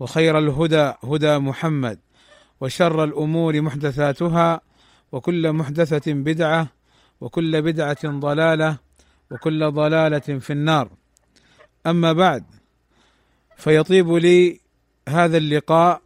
وخير 0.00 0.38
الهدى 0.38 0.92
هدى 1.04 1.38
محمد 1.38 1.98
وشر 2.60 3.04
الأمور 3.04 3.60
محدثاتها 3.60 4.60
وكل 5.12 5.52
محدثة 5.52 6.12
بدعة 6.12 6.68
وكل 7.20 7.62
بدعة 7.62 8.06
ضلالة 8.06 8.78
وكل 9.30 9.70
ضلالة 9.70 10.18
في 10.18 10.52
النار. 10.52 10.90
أما 11.86 12.12
بعد 12.12 12.44
فيطيب 13.56 14.12
لي 14.12 14.60
هذا 15.08 15.36
اللقاء 15.36 16.02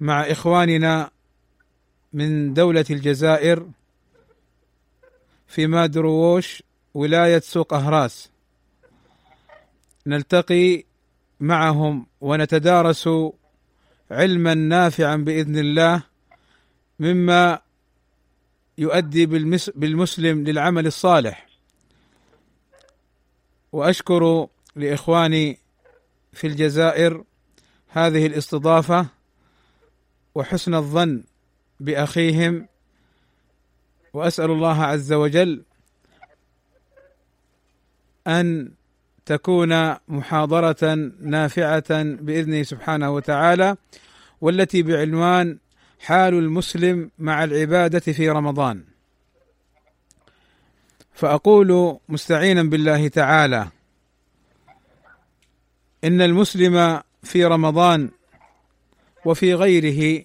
مع 0.00 0.20
إخواننا 0.22 1.10
من 2.12 2.54
دولة 2.54 2.84
الجزائر 2.90 3.68
في 5.46 5.66
مادرووش 5.66 6.62
ولاية 6.94 7.40
سوق 7.40 7.74
أهراس. 7.74 8.30
نلتقي 10.06 10.84
معهم 11.42 12.06
ونتدارس 12.20 13.08
علما 14.10 14.54
نافعا 14.54 15.16
بإذن 15.16 15.58
الله 15.58 16.02
مما 17.00 17.58
يؤدي 18.78 19.26
بالمسلم 19.74 20.44
للعمل 20.44 20.86
الصالح. 20.86 21.46
وأشكر 23.72 24.48
لإخواني 24.76 25.58
في 26.32 26.46
الجزائر 26.46 27.24
هذه 27.88 28.26
الاستضافة 28.26 29.06
وحسن 30.34 30.74
الظن 30.74 31.24
بأخيهم 31.80 32.68
وأسأل 34.12 34.50
الله 34.50 34.82
عز 34.82 35.12
وجل 35.12 35.62
أن 38.26 38.72
تكون 39.26 39.94
محاضرة 40.08 40.94
نافعة 41.20 42.02
بإذنه 42.02 42.62
سبحانه 42.62 43.10
وتعالى 43.10 43.76
والتي 44.40 44.82
بعنوان 44.82 45.58
حال 46.00 46.34
المسلم 46.34 47.10
مع 47.18 47.44
العبادة 47.44 48.00
في 48.00 48.30
رمضان. 48.30 48.84
فأقول 51.14 51.98
مستعينا 52.08 52.62
بالله 52.62 53.08
تعالى 53.08 53.68
إن 56.04 56.22
المسلم 56.22 57.02
في 57.22 57.44
رمضان 57.44 58.10
وفي 59.24 59.54
غيره 59.54 60.24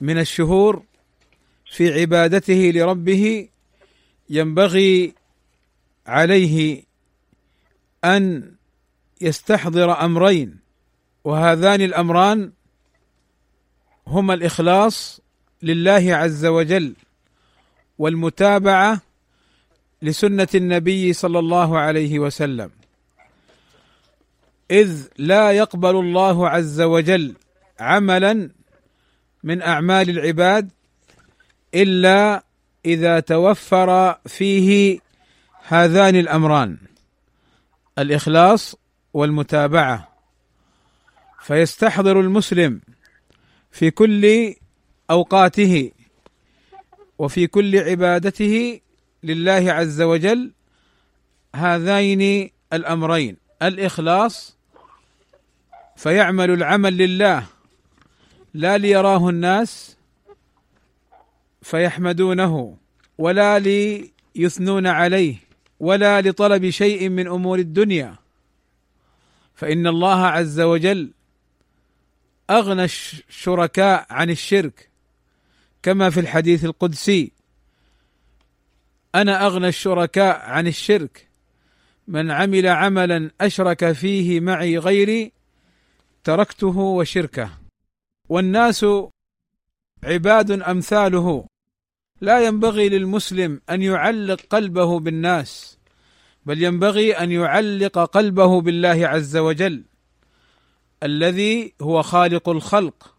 من 0.00 0.18
الشهور 0.18 0.82
في 1.72 2.00
عبادته 2.00 2.72
لربه 2.74 3.48
ينبغي 4.30 5.14
عليه 6.06 6.82
أن 8.04 8.52
يستحضر 9.20 10.04
أمرين 10.04 10.58
وهذان 11.24 11.80
الأمران 11.80 12.52
هما 14.06 14.34
الإخلاص 14.34 15.20
لله 15.62 16.14
عز 16.14 16.46
وجل 16.46 16.94
والمتابعة 17.98 19.00
لسنة 20.02 20.48
النبي 20.54 21.12
صلى 21.12 21.38
الله 21.38 21.78
عليه 21.78 22.18
وسلم. 22.18 22.70
إذ 24.70 25.08
لا 25.18 25.50
يقبل 25.50 25.96
الله 25.96 26.48
عز 26.48 26.80
وجل 26.80 27.34
عملا 27.80 28.50
من 29.44 29.62
أعمال 29.62 30.10
العباد 30.10 30.70
إلا 31.74 32.44
إذا 32.84 33.20
توفر 33.20 34.18
فيه 34.26 34.98
هذان 35.68 36.16
الأمران 36.16 36.78
الإخلاص 37.98 38.76
والمتابعة. 39.14 40.12
فيستحضر 41.42 42.20
المسلم 42.20 42.80
في 43.70 43.90
كل 43.90 44.54
أوقاته 45.10 45.92
وفي 47.18 47.46
كل 47.46 47.78
عبادته 47.78 48.80
لله 49.22 49.72
عز 49.72 50.02
وجل 50.02 50.52
هذين 51.54 52.50
الأمرين 52.72 53.36
الإخلاص 53.62 54.56
فيعمل 55.96 56.50
العمل 56.50 56.96
لله 56.98 57.46
لا 58.54 58.78
ليراه 58.78 59.28
الناس 59.28 59.96
فيحمدونه 61.62 62.76
ولا 63.18 63.58
ليثنون 63.58 64.86
عليه. 64.86 65.36
ولا 65.82 66.20
لطلب 66.20 66.70
شيء 66.70 67.08
من 67.08 67.26
أمور 67.26 67.58
الدنيا. 67.58 68.16
فإن 69.54 69.86
الله 69.86 70.26
عز 70.26 70.60
وجل 70.60 71.10
أغنى 72.50 72.84
الشركاء 72.84 74.06
عن 74.10 74.30
الشرك 74.30 74.90
كما 75.82 76.10
في 76.10 76.20
الحديث 76.20 76.64
القدسي 76.64 77.32
أنا 79.14 79.46
أغنى 79.46 79.68
الشركاء 79.68 80.40
عن 80.40 80.66
الشرك 80.66 81.28
من 82.08 82.30
عمل 82.30 82.66
عملا 82.66 83.30
أشرك 83.40 83.92
فيه 83.92 84.40
معي 84.40 84.78
غيري 84.78 85.32
تركته 86.24 86.78
وشركه. 86.78 87.50
والناس 88.28 88.86
عباد 90.04 90.50
أمثاله. 90.50 91.46
لا 92.22 92.46
ينبغي 92.46 92.88
للمسلم 92.88 93.60
أن 93.70 93.82
يعلق 93.82 94.40
قلبه 94.50 95.00
بالناس 95.00 95.78
بل 96.46 96.62
ينبغي 96.62 97.12
أن 97.12 97.32
يعلق 97.32 97.98
قلبه 97.98 98.60
بالله 98.60 99.08
عز 99.08 99.36
وجل 99.36 99.84
الذي 101.02 101.74
هو 101.82 102.02
خالق 102.02 102.48
الخلق 102.48 103.14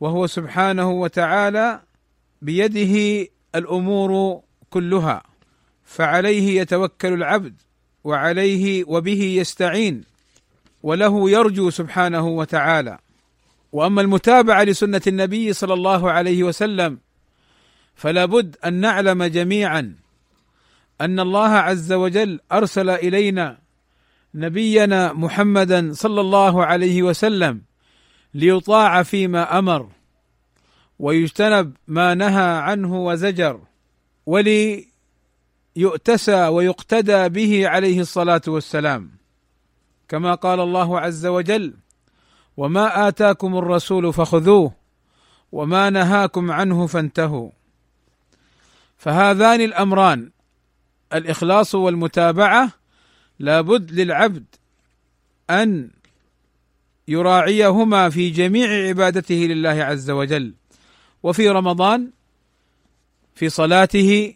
وهو 0.00 0.26
سبحانه 0.26 0.90
وتعالى 0.90 1.82
بيده 2.42 3.26
الأمور 3.54 4.40
كلها 4.70 5.22
فعليه 5.84 6.60
يتوكل 6.60 7.12
العبد 7.12 7.54
وعليه 8.04 8.84
وبه 8.86 9.22
يستعين 9.22 10.04
وله 10.82 11.30
يرجو 11.30 11.70
سبحانه 11.70 12.28
وتعالى. 12.28 12.98
وأما 13.72 14.00
المتابعة 14.00 14.62
لسنة 14.64 15.02
النبي 15.06 15.52
صلى 15.52 15.74
الله 15.74 16.10
عليه 16.10 16.42
وسلم 16.42 16.98
فلا 18.00 18.24
بد 18.24 18.56
أن 18.64 18.74
نعلم 18.74 19.24
جميعا 19.24 19.94
أن 21.00 21.20
الله 21.20 21.48
عز 21.48 21.92
وجل 21.92 22.40
أرسل 22.52 22.90
إلينا 22.90 23.58
نبينا 24.34 25.12
محمدا 25.12 25.92
صلى 25.92 26.20
الله 26.20 26.64
عليه 26.64 27.02
وسلم 27.02 27.62
ليطاع 28.34 29.02
فيما 29.02 29.58
أمر 29.58 29.88
ويجتنب 30.98 31.72
ما 31.88 32.14
نهى 32.14 32.58
عنه 32.58 33.04
وزجر 33.04 33.60
وليؤتسى 34.26 34.88
ويقتدى 36.48 37.28
به 37.28 37.68
عليه 37.68 38.00
الصلاة 38.00 38.42
والسلام. 38.48 39.10
كما 40.08 40.34
قال 40.34 40.60
الله 40.60 41.00
عز 41.00 41.26
وجل 41.26 41.74
وما 42.56 43.08
آتاكم 43.08 43.56
الرسول 43.56 44.12
فخذوه 44.12 44.72
وما 45.52 45.90
نهاكم 45.90 46.50
عنه 46.50 46.86
فانتهوا. 46.86 47.59
فهذان 49.00 49.60
الأمران 49.60 50.30
الإخلاص 51.12 51.74
والمتابعة 51.74 52.72
لابد 53.38 53.92
للعبد 53.92 54.44
أن 55.50 55.90
يراعيهما 57.08 58.10
في 58.10 58.30
جميع 58.30 58.88
عبادته 58.88 59.34
لله 59.34 59.70
عز 59.70 60.10
وجل. 60.10 60.54
وفي 61.22 61.48
رمضان 61.48 62.10
في 63.34 63.48
صلاته 63.48 64.34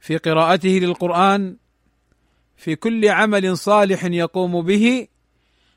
في 0.00 0.16
قراءته 0.16 0.68
للقرآن 0.68 1.56
في 2.56 2.76
كل 2.76 3.08
عمل 3.08 3.58
صالح 3.58 4.04
يقوم 4.04 4.62
به 4.62 5.08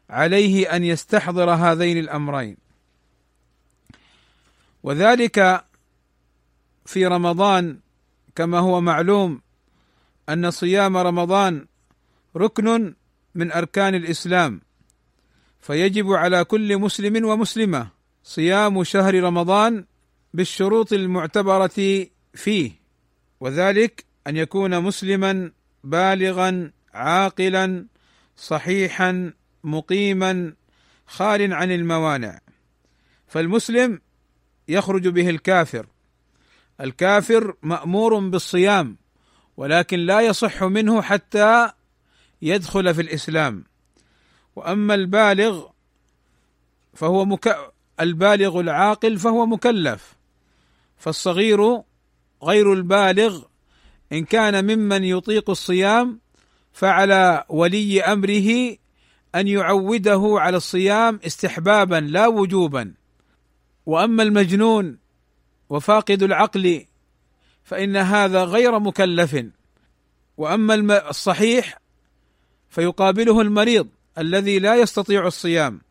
عليه 0.09 0.75
أن 0.75 0.83
يستحضر 0.83 1.49
هذين 1.49 1.97
الأمرين. 1.97 2.57
وذلك 4.83 5.68
في 6.89 7.05
رمضان 7.05 7.79
كما 8.35 8.59
هو 8.59 8.81
معلوم 8.81 9.41
أن 10.29 10.51
صيام 10.51 10.97
رمضان 10.97 11.65
ركن 12.35 12.93
من 13.35 13.51
أركان 13.51 13.95
الإسلام 13.95 14.61
فيجب 15.59 16.11
على 16.11 16.43
كل 16.43 16.77
مسلم 16.77 17.25
ومسلمة 17.25 17.89
صيام 18.23 18.83
شهر 18.83 19.23
رمضان 19.23 19.85
بالشروط 20.33 20.93
المعتبرة 20.93 22.07
فيه 22.33 22.71
وذلك 23.39 24.05
أن 24.27 24.37
يكون 24.37 24.79
مسلما 24.79 25.51
بالغا 25.83 26.71
عاقلا 26.93 27.85
صحيحا 28.35 29.33
مقيما 29.63 30.53
خال 31.07 31.53
عن 31.53 31.71
الموانع. 31.71 32.39
فالمسلم 33.27 34.01
يخرج 34.67 35.07
به 35.07 35.29
الكافر 35.29 35.85
الكافر 36.81 37.55
مأمور 37.63 38.19
بالصيام 38.19 38.97
ولكن 39.57 39.99
لا 39.99 40.21
يصح 40.21 40.63
منه 40.63 41.01
حتى 41.01 41.71
يدخل 42.41 42.93
في 42.93 43.01
الإسلام. 43.01 43.63
وأما 44.55 44.95
البالغ 44.95 45.65
فهو 46.93 47.25
مك... 47.25 47.57
البالغ 47.99 48.59
العاقل 48.59 49.17
فهو 49.17 49.45
مكلف 49.45 50.15
فالصغير 50.97 51.81
غير 52.43 52.73
البالغ. 52.73 53.41
إن 54.11 54.25
كان 54.25 54.65
ممن 54.65 55.03
يطيق 55.03 55.49
الصيام 55.49 56.19
فعلى 56.73 57.45
ولي 57.49 58.01
أمره 58.01 58.77
أن 59.35 59.47
يعوده 59.47 60.35
على 60.37 60.57
الصيام 60.57 61.19
استحبابا 61.25 61.95
لا 61.95 62.27
وجوبا. 62.27 62.93
وأما 63.85 64.23
المجنون 64.23 64.98
وفاقد 65.69 66.23
العقل 66.23 66.85
فإن 67.63 67.97
هذا 67.97 68.43
غير 68.43 68.79
مكلف. 68.79 69.45
وأما 70.37 71.09
الصحيح 71.09 71.79
فيقابله 72.69 73.41
المريض 73.41 73.87
الذي 74.17 74.59
لا 74.59 74.75
يستطيع 74.75 75.27
الصيام. 75.27 75.81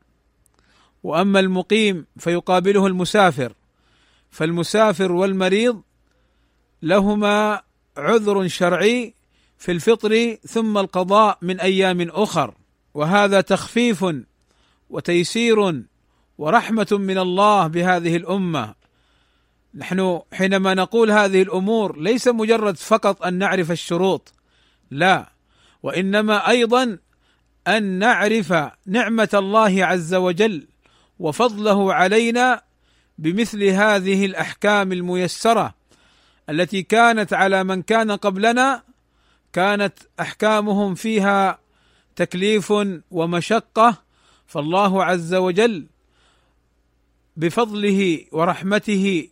وأما 1.03 1.41
المقيم 1.41 2.07
فيقابله 2.19 2.87
المسافر. 2.87 3.53
فالمسافر 4.31 5.13
والمريض 5.13 5.83
لهما 6.83 7.63
عذر 7.97 8.49
شرعي 8.49 9.15
في 9.59 9.73
الفطر 9.73 10.37
ثم 10.47 10.79
القضاء 10.79 11.39
من 11.43 11.61
أيام 11.61 12.09
أخر. 12.11 12.55
وهذا 12.95 13.41
تخفيف 13.41 14.05
وتيسير 14.91 15.83
ورحمة 16.39 16.87
من 16.93 17.19
الله 17.19 17.67
بهذه 17.67 18.17
الأمة. 18.17 18.78
نحن 19.75 20.21
حينما 20.33 20.75
نقول 20.75 21.11
هذه 21.11 21.43
الأمور 21.43 22.01
ليس 22.01 22.29
مجرد 22.29 22.77
فقط 22.77 23.23
أن 23.23 23.35
نعرف 23.35 23.71
الشروط 23.71 24.33
لا 24.91 25.33
وإنما 25.83 26.49
أيضا 26.49 26.99
أن 27.69 27.83
نعرف 27.83 28.55
نعمة 28.87 29.29
الله 29.35 29.85
عز 29.85 30.15
وجل 30.15 30.67
وفضله 31.19 31.95
علينا 31.95 32.63
بمثل 33.19 33.65
هذه 33.65 34.27
الأحكام 34.27 34.93
الميسرة 34.93 35.75
التي 36.51 36.83
كانت 36.83 37.33
على 37.33 37.65
من 37.65 37.83
كان 37.83 38.11
قبلنا 38.11 38.83
كانت 39.53 39.95
أحكامهم 40.21 40.95
فيها 40.95 41.59
تكليف 42.17 42.73
ومشقة 43.11 44.03
فالله 44.47 45.05
عز 45.05 45.35
وجل 45.35 45.87
بفضله 47.37 48.25
ورحمته 48.33 49.29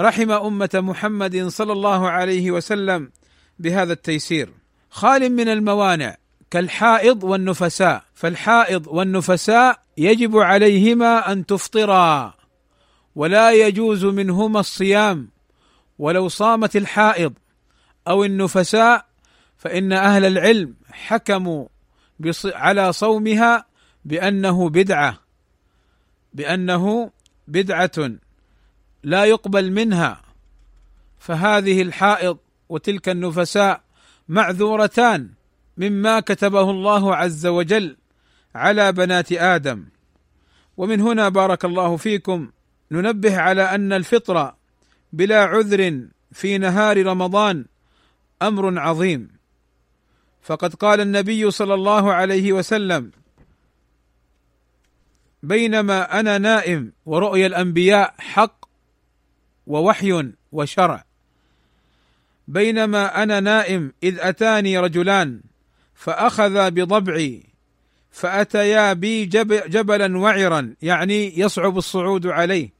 رحم 0.00 0.30
أمة 0.30 0.70
محمد 0.74 1.48
صلى 1.48 1.72
الله 1.72 2.10
عليه 2.10 2.50
وسلم 2.50 3.10
بهذا 3.58 3.92
التيسير. 3.92 4.52
خال 4.90 5.32
من 5.32 5.48
الموانع 5.48 6.16
كالحائض 6.50 7.24
والنفساء. 7.24 8.04
فالحائض 8.14 8.86
والنفساء 8.86 9.82
يجب 9.98 10.36
عليهما 10.36 11.32
أن 11.32 11.46
تفطرا. 11.46 12.34
ولا 13.14 13.52
يجوز 13.52 14.04
منهما 14.04 14.60
الصيام. 14.60 15.28
ولو 15.98 16.28
صامت 16.28 16.76
الحائض 16.76 17.32
أو 18.08 18.24
النفساء 18.24 19.06
فإن 19.58 19.92
أهل 19.92 20.24
العلم 20.24 20.74
حكموا 20.90 21.66
على 22.44 22.92
صومها 22.92 23.66
بأنه 24.04 24.68
بدعة 24.68 25.18
بأنه 26.34 27.10
بدعة. 27.48 28.10
لا 29.02 29.24
يقبل 29.24 29.72
منها 29.72 30.22
فهذه 31.18 31.82
الحائض 31.82 32.38
وتلك 32.68 33.08
النفساء 33.08 33.80
معذورتان 34.28 35.30
مما 35.76 36.20
كتبه 36.20 36.70
الله 36.70 37.16
عز 37.16 37.46
وجل 37.46 37.96
على 38.54 38.92
بنات 38.92 39.32
آدم. 39.32 39.84
ومن 40.76 41.00
هنا 41.00 41.28
بارك 41.28 41.64
الله 41.64 41.96
فيكم 41.96 42.50
ننبه 42.90 43.38
على 43.38 43.62
أن 43.62 43.92
الفطر 43.92 44.54
بلا 45.12 45.44
عذر 45.44 46.08
في 46.32 46.58
نهار 46.58 47.06
رمضان 47.06 47.64
أمر 48.42 48.78
عظيم. 48.78 49.30
فقد 50.42 50.74
قال 50.74 51.00
النبي 51.00 51.50
صلى 51.50 51.74
الله 51.74 52.12
عليه 52.12 52.52
وسلم 52.52 53.10
بينما 55.42 56.20
أنا 56.20 56.38
نائم 56.38 56.92
ورؤيا 57.06 57.46
الأنبياء 57.46 58.14
حق 58.18 58.59
ووحي 59.70 60.32
وشرع. 60.52 61.04
بينما 62.48 63.22
أنا 63.22 63.40
نائم 63.40 63.92
إذ 64.02 64.18
أتاني 64.20 64.78
رجلان 64.78 65.40
فاخذا 65.94 66.68
بضبعي 66.68 67.42
فأتيا 68.10 68.92
بي 68.92 69.26
جبلا 69.66 70.18
وعرا 70.18 70.74
يعني 70.82 71.38
يصعب 71.38 71.78
الصعود 71.78 72.26
عليه. 72.26 72.70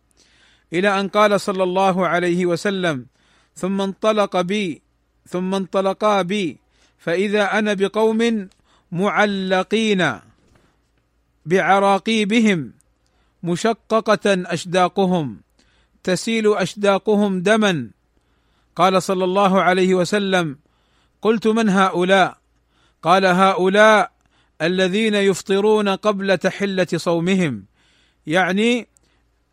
إلى 0.73 1.01
أن 1.01 1.09
قال 1.09 1.41
صلى 1.41 1.63
الله 1.63 2.07
عليه 2.07 2.47
وسلم 2.47 3.07
ثم 3.57 3.81
انطلق 3.81 4.41
بي 4.41 4.83
ثم 5.29 5.55
انطلقا 5.55 6.23
بي 6.23 6.59
فإذا 6.99 7.59
أنا 7.59 7.75
بقوم 7.75 8.49
معلقين 8.93 10.19
بعراقيبهم 11.47 12.73
مشققة 13.43 14.27
أشداقهم. 14.27 15.41
تسيل 16.03 16.57
أشداقهم 16.57 17.43
دما. 17.43 17.91
قال 18.77 19.03
صلى 19.03 19.25
الله 19.25 19.63
عليه 19.63 19.95
وسلم 19.95 20.59
قلت 21.23 21.47
من 21.47 21.69
هؤلاء؟ 21.69 22.39
قال 23.03 23.27
هؤلاء 23.27 24.13
الذين 24.63 25.15
يفطرون 25.15 25.89
قبل 25.89 26.39
تحلة 26.39 26.87
صومهم. 26.97 27.65
يعني 28.27 28.89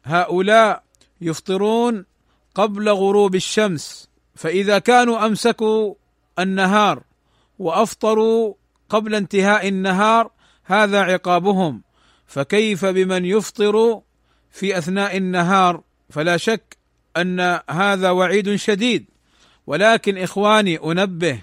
هؤلاء 0.03 0.83
يفطرون 1.21 2.05
قبل 2.55 2.89
غروب 2.89 3.36
الشمس 3.36 4.10
فإذا 4.36 4.79
كانوا 4.79 5.25
أمسكوا 5.25 5.95
النهار 6.39 7.03
وأفطروا 7.60 8.53
قبل 8.89 9.15
انتهاء 9.15 9.67
النهار 9.67 10.31
هذا 10.63 11.01
عقابهم. 11.01 11.81
فكيف 12.27 12.86
بمن 12.86 13.25
يفطر 13.25 14.01
في 14.51 14.77
أثناء 14.77 15.17
النهار؟ 15.17 15.81
فلا 16.09 16.37
شك 16.37 16.77
أن 17.17 17.59
هذا 17.69 18.09
وعيد 18.09 18.55
شديد. 18.55 19.05
ولكن 19.67 20.17
إخواني 20.17 20.77
أنبه 20.77 21.39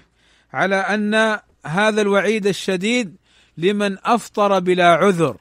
على 0.53 0.75
أن 0.75 1.39
هذا 1.65 2.01
الوعيد 2.01 2.47
الشديد 2.47 3.15
لمن 3.57 3.97
أفطر 4.03 4.59
بلا 4.59 4.87
عذر. 4.87 5.37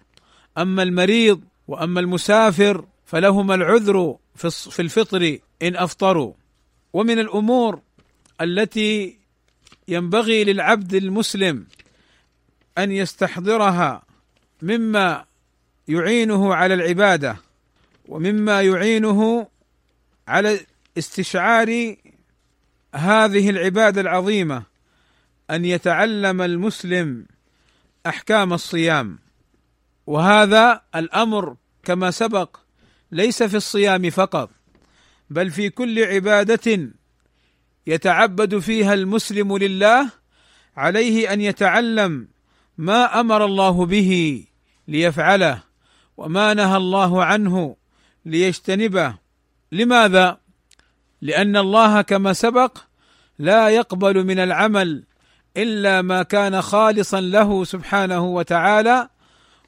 أما 0.59 0.83
المريض 0.83 1.40
وأما 1.69 2.00
المسافر 2.00 2.85
فلهما 3.07 3.54
العذر 3.54 4.16
في 4.71 4.81
الفطر 4.81 5.38
إن 5.62 5.76
أفطروا. 5.76 6.33
ومن 6.93 7.19
الأمور 7.19 7.81
التي 8.40 9.19
ينبغي 9.88 10.45
للعبد 10.45 10.95
المسلم 10.95 11.66
أن 12.78 12.93
يستحضرها 12.93 14.02
مما 14.62 15.25
يعينه 15.88 16.54
على 16.54 16.75
العبادة 16.75 17.37
ومما 18.09 18.63
يعينه 18.63 19.49
على 20.29 20.61
استشعار 20.99 21.97
هذه 22.95 23.51
العبادة 23.51 24.01
العظيمة 24.01 24.63
أن 25.51 25.65
يتعلم 25.65 26.43
المسلم 26.43 27.27
أحكام 28.07 28.53
الصيام. 28.53 29.19
وهذا 30.07 30.81
الأمر 30.95 31.57
كما 31.83 32.11
سبق 32.11 32.57
ليس 33.13 33.43
في 33.43 33.57
الصيام 33.57 34.11
فقط 34.11 34.51
بل 35.31 35.51
في 35.51 35.71
كل 35.71 36.05
عبادة 36.05 36.91
يتعبد 37.87 38.59
فيها 38.59 38.95
المسلم 38.95 39.57
لله 39.57 40.11
عليه 40.77 41.33
أن 41.33 41.41
يتعلم 41.41 42.29
ما 42.79 43.21
أمر 43.21 43.45
الله 43.45 43.87
به 43.87 44.45
ليفعله 44.89 45.63
وما 46.17 46.55
نهى 46.55 46.77
الله 46.77 47.25
عنه 47.25 47.77
ليجتنبه. 48.25 49.14
لماذا؟ 49.73 50.38
لأن 51.23 51.57
الله 51.57 52.02
كما 52.02 52.33
سبق 52.33 52.78
لا 53.38 53.69
يقبل 53.69 54.25
من 54.25 54.38
العمل 54.38 55.04
إلا 55.57 56.02
ما 56.02 56.23
كان 56.23 56.62
خالصا 56.62 57.21
له 57.21 57.64
سبحانه 57.64 58.25
وتعالى 58.25 59.09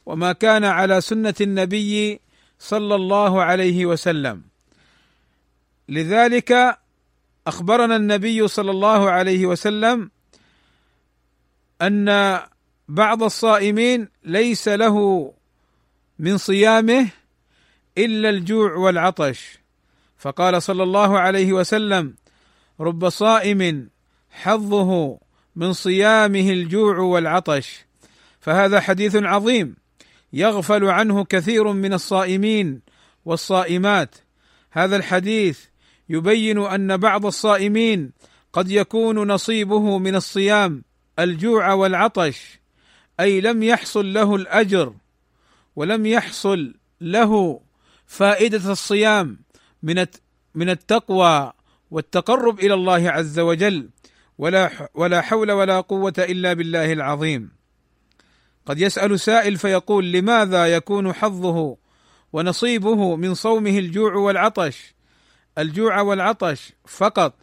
وما 0.07 0.33
كان 0.33 0.65
على 0.65 1.01
سنة 1.01 1.35
النبي 1.41 2.21
صلى 2.59 2.95
الله 2.95 3.43
عليه 3.43 3.87
وسلم. 3.87 4.43
لذلك 5.89 6.79
أخبرنا 7.47 7.97
النبي 7.97 8.49
صلى 8.49 8.71
الله 8.71 9.11
عليه 9.11 9.47
وسلم 9.47 10.11
أن 11.83 12.39
بعض 12.89 13.23
الصائمين 13.23 14.09
ليس 14.25 14.69
له 14.69 15.33
من 16.19 16.39
صيامه 16.39 17.09
إلا 17.99 18.29
الجوع 18.31 18.75
والعطش. 18.75 19.59
فقال 20.19 20.63
صلى 20.63 20.83
الله 20.83 21.19
عليه 21.19 21.53
وسلم 21.53 22.15
رب 22.81 23.09
صائم 23.09 23.91
حظه 24.31 25.19
من 25.57 25.73
صيامه 25.73 26.51
الجوع 26.51 26.99
والعطش. 26.99 27.87
فهذا 28.41 28.81
حديث 28.81 29.17
عظيم 29.17 29.77
يغفل 30.33 30.85
عنه 30.85 31.25
كثير 31.25 31.73
من 31.73 31.93
الصائمين 31.93 32.81
والصائمات. 33.25 34.15
هذا 34.71 34.97
الحديث 34.97 35.61
يبين 36.09 36.59
أن 36.59 36.97
بعض 36.97 37.27
الصائمين 37.27 38.13
قد 38.53 38.71
يكون 38.71 39.33
نصيبه 39.33 39.99
من 39.99 40.15
الصيام 40.15 40.85
الجوع 41.19 41.73
والعطش 41.73 42.61
أي 43.21 43.41
لم 43.41 43.63
يحصل 43.63 44.13
له 44.13 44.35
الأجر 44.35 44.95
ولم 45.77 46.07
يحصل 46.07 46.75
له 47.01 47.61
فائدة 48.07 48.73
الصيام 48.73 49.39
من 49.83 50.07
من 50.55 50.71
التقوى 50.71 51.53
والتقرب 51.91 52.61
إلى 52.61 52.75
الله 52.75 53.11
عز 53.11 53.39
وجل 53.39 53.91
ولا 54.39 54.89
ولا 54.95 55.21
حول 55.21 55.53
ولا 55.53 55.81
قوة 55.81 56.15
إلا 56.19 56.53
بالله 56.53 56.93
العظيم. 56.93 57.51
قد 58.67 58.81
يسأل 58.81 59.21
سائل 59.21 59.57
فيقول 59.57 60.13
لماذا 60.13 60.67
يكون 60.67 61.13
حظه 61.13 61.77
ونصيبه 62.33 63.17
من 63.17 63.35
صومه 63.35 63.79
الجوع 63.79 64.15
والعطش؟ 64.15 64.95
الجوع 65.59 66.01
والعطش 66.01 66.73
فقط. 66.87 67.35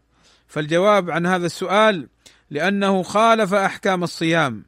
فالجواب 0.47 1.11
عن 1.11 1.25
هذا 1.25 1.45
السؤال 1.45 2.07
لأنه 2.49 3.03
خالف 3.03 3.53
أحكام 3.53 4.03
الصيام 4.03 4.65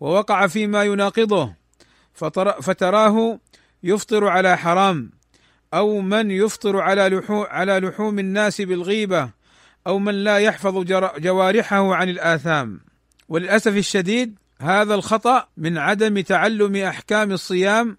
ووقع 0.00 0.46
فيما 0.46 0.84
يناقضه 0.84 1.54
فتراه 2.60 3.40
يفطر 3.82 4.28
على 4.28 4.58
حرام. 4.58 5.19
أو 5.74 6.00
من 6.00 6.30
يفطر 6.30 6.80
على 6.80 7.08
لحوم 7.08 7.46
على 7.50 7.80
لحوم 7.80 8.18
الناس 8.18 8.60
بالغيبة 8.60 9.30
أو 9.86 9.98
من 9.98 10.14
لا 10.14 10.38
يحفظ 10.38 10.78
جوارحه 11.18 11.94
عن 11.94 12.08
الآثام. 12.08 12.80
وللأسف 13.28 13.76
الشديد 13.76 14.38
هذا 14.60 14.94
الخطأ 14.94 15.48
من 15.56 15.78
عدم 15.78 16.20
تعلم 16.20 16.76
أحكام 16.76 17.32
الصيام. 17.32 17.98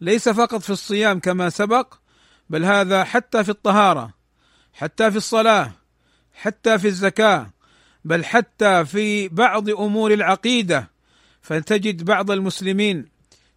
ليس 0.00 0.28
فقط 0.28 0.62
في 0.62 0.70
الصيام 0.70 1.20
كما 1.20 1.50
سبق 1.50 1.94
بل 2.50 2.64
هذا 2.64 3.04
حتى 3.04 3.44
في 3.44 3.48
الطهارة 3.48 4.14
حتى 4.72 5.10
في 5.10 5.16
الصلاة 5.16 5.72
حتى 6.34 6.78
في 6.78 6.88
الزكاة 6.88 7.50
بل 8.04 8.24
حتى 8.24 8.84
في 8.84 9.28
بعض 9.28 9.70
أمور 9.70 10.12
العقيدة. 10.12 10.90
فتجد 11.42 12.04
بعض 12.04 12.30
المسلمين 12.30 13.08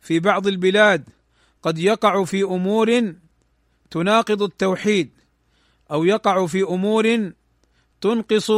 في 0.01 0.19
بعض 0.19 0.47
البلاد 0.47 1.09
قد 1.63 1.77
يقع 1.77 2.23
في 2.23 2.43
أمور 2.43 3.13
تناقض 3.91 4.43
التوحيد 4.43 5.09
أو 5.91 6.03
يقع 6.05 6.45
في 6.45 6.63
أمور 6.63 7.31
تنقص 8.01 8.51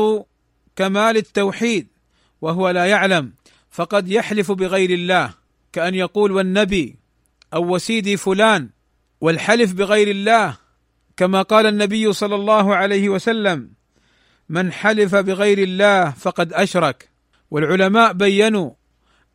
كمال 0.75 1.17
التوحيد 1.17 1.88
وهو 2.41 2.69
لا 2.69 2.85
يعلم 2.85 3.33
فقد 3.71 4.11
يحلف 4.11 4.51
بغير 4.51 4.89
الله 4.89 5.33
كأن 5.73 5.95
يقول 5.95 6.31
والنبي 6.31 6.95
أو 7.53 7.75
وسيدي 7.75 8.17
فلان 8.17 8.69
والحلف 9.21 9.73
بغير 9.73 10.07
الله 10.07 10.57
كما 11.17 11.41
قال 11.41 11.65
النبي 11.65 12.13
صلى 12.13 12.35
الله 12.35 12.75
عليه 12.75 13.09
وسلم 13.09 13.71
من 14.50 14.71
حلف 14.71 15.15
بغير 15.15 15.57
الله 15.57 16.11
فقد 16.11 16.53
أشرك 16.53 17.09
والعلماء 17.51 18.13
بينوا 18.13 18.71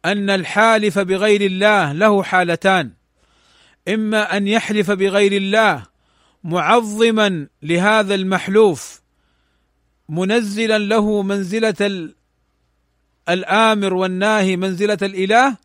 أن 0.05 0.31
الحالف 0.31 0.99
بغير 0.99 1.41
الله 1.41 1.93
له 1.93 2.23
حالتان 2.23 2.93
إما 3.89 4.37
أن 4.37 4.49
يحلف 4.49 4.91
بغير 4.91 5.33
الله 5.33 5.87
معظما 6.45 7.47
لهذا 7.63 8.15
المحلوف 8.15 9.01
منزلا 10.09 10.79
له 10.79 11.23
منزلة 11.23 12.11
الآمر 13.29 13.95
والناهي 13.95 14.57
منزلة 14.57 14.99
الإله 15.03 15.57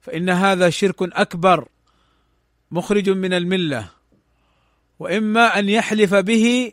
فإن 0.00 0.30
هذا 0.30 0.70
شرك 0.70 1.02
أكبر 1.02 1.68
مخرج 2.70 3.10
من 3.10 3.32
الملة. 3.32 3.88
وإما 4.98 5.58
أن 5.58 5.68
يحلف 5.68 6.14
به 6.14 6.72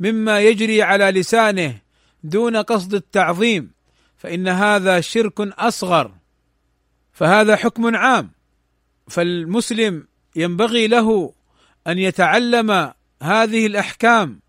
مما 0.00 0.40
يجري 0.40 0.82
على 0.82 1.04
لسانه 1.04 1.78
دون 2.24 2.56
قصد 2.56 2.94
التعظيم 2.94 3.70
فإن 4.16 4.48
هذا 4.48 5.00
شرك 5.00 5.40
أصغر. 5.40 6.14
فهذا 7.12 7.56
حكم 7.56 7.96
عام. 7.96 8.30
فالمسلم 9.08 10.09
ينبغي 10.36 10.86
له 10.86 11.32
أن 11.86 11.98
يتعلم 11.98 12.92
هذه 13.22 13.66
الأحكام 13.66 14.40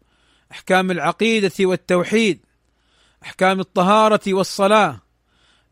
أحكام 0.52 0.92
العقيدة 0.92 1.52
والتوحيد 1.60 2.40
أحكام 3.24 3.60
الطهارة 3.60 4.34
والصلاة 4.34 5.00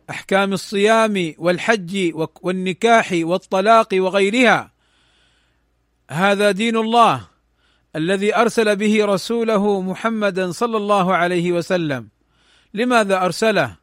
أحكام 0.09 0.53
الصيام 0.53 1.33
والحج 1.37 2.11
والنكاح 2.41 3.09
والطلاق 3.13 3.87
وغيرها. 3.93 4.71
هذا 6.11 6.51
دين 6.51 6.77
الله 6.77 7.27
الذي 7.95 8.35
أرسل 8.35 8.75
به 8.75 9.05
رسوله 9.05 9.81
محمدا 9.81 10.51
صلى 10.51 10.77
الله 10.77 11.15
عليه 11.15 11.51
وسلم. 11.51 12.07
لماذا 12.73 13.25
أرسله؟ 13.25 13.75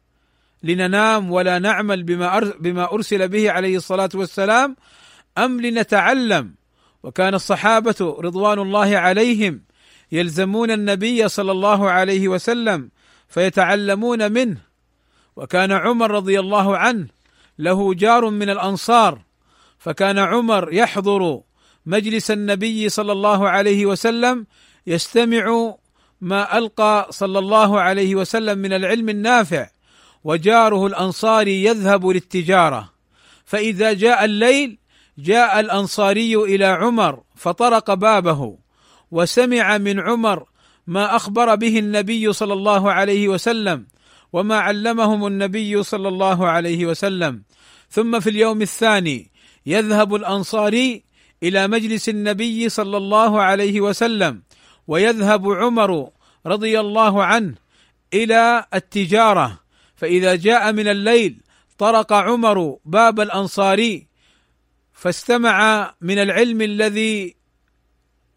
لننام 0.63 1.31
ولا 1.31 1.59
نعمل 1.59 2.03
بما 2.03 2.39
بما 2.39 2.93
أرسل 2.93 3.27
به 3.27 3.51
عليه 3.51 3.77
الصلاة 3.77 4.09
والسلام 4.13 4.75
أم 5.37 5.61
لنتعلم؟ 5.61 6.55
وكان 7.03 7.33
الصحابة 7.33 8.17
رضوان 8.19 8.59
الله 8.59 8.97
عليهم 8.97 9.61
يلزمون 10.11 10.71
النبي 10.71 11.27
صلى 11.27 11.51
الله 11.51 11.89
عليه 11.89 12.27
وسلم 12.27 12.89
فيتعلمون 13.27 14.31
منه. 14.31 14.57
وكان 15.35 15.71
عمر 15.71 16.11
رضي 16.11 16.39
الله 16.39 16.77
عنه 16.77 17.07
له 17.59 17.93
جار 17.93 18.29
من 18.29 18.49
الأنصار 18.49 19.21
فكان 19.79 20.17
عمر 20.17 20.73
يحضر 20.73 21.41
مجلس 21.85 22.31
النبي 22.31 22.89
صلى 22.89 23.11
الله 23.11 23.49
عليه 23.49 23.85
وسلم 23.85 24.45
يستمع 24.87 25.75
ما 26.21 26.57
ألقى 26.57 27.07
صلى 27.09 27.39
الله 27.39 27.81
عليه 27.81 28.15
وسلم 28.15 28.57
من 28.57 28.73
العلم 28.73 29.09
النافع 29.09 29.69
وجاره 30.23 30.87
الأنصاري 30.87 31.63
يذهب 31.63 32.07
للتجارة. 32.07 32.93
فإذا 33.45 33.93
جاء 33.93 34.25
الليل 34.25 34.77
جاء 35.17 35.59
الأنصاري 35.59 36.35
إلى 36.35 36.65
عمر 36.65 37.23
فطرق 37.35 37.93
بابه 37.93 38.57
وسمع 39.11 39.77
من 39.77 39.99
عمر 39.99 40.45
ما 40.87 41.15
أخبر 41.15 41.55
به 41.55 41.79
النبي 41.79 42.33
صلى 42.33 42.53
الله 42.53 42.91
عليه 42.91 43.27
وسلم 43.27 43.87
وما 44.33 44.59
علمهم 44.59 45.27
النبي 45.27 45.83
صلى 45.83 46.07
الله 46.07 46.47
عليه 46.47 46.85
وسلم. 46.85 47.43
ثم 47.89 48.19
في 48.19 48.29
اليوم 48.29 48.61
الثاني 48.61 49.31
يذهب 49.65 50.15
الأنصاري 50.15 51.03
إلى 51.43 51.67
مجلس 51.67 52.09
النبي 52.09 52.69
صلى 52.69 52.97
الله 52.97 53.41
عليه 53.41 53.81
وسلم 53.81 54.43
ويذهب 54.87 55.51
عمر 55.51 56.09
رضي 56.45 56.79
الله 56.79 57.23
عنه 57.23 57.55
إلى 58.13 58.65
التجارة. 58.73 59.59
فإذا 59.95 60.35
جاء 60.35 60.73
من 60.73 60.87
الليل 60.87 61.41
طرق 61.77 62.13
عمر 62.13 62.77
باب 62.85 63.19
الأنصاري 63.19 64.06
فاستمع 64.97 65.93
من 66.01 66.19
العلم 66.19 66.61
الذي 66.61 67.35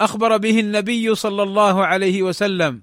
أخبر 0.00 0.36
به 0.36 0.60
النبي 0.60 1.14
صلى 1.14 1.42
الله 1.42 1.86
عليه 1.86 2.22
وسلم. 2.22 2.82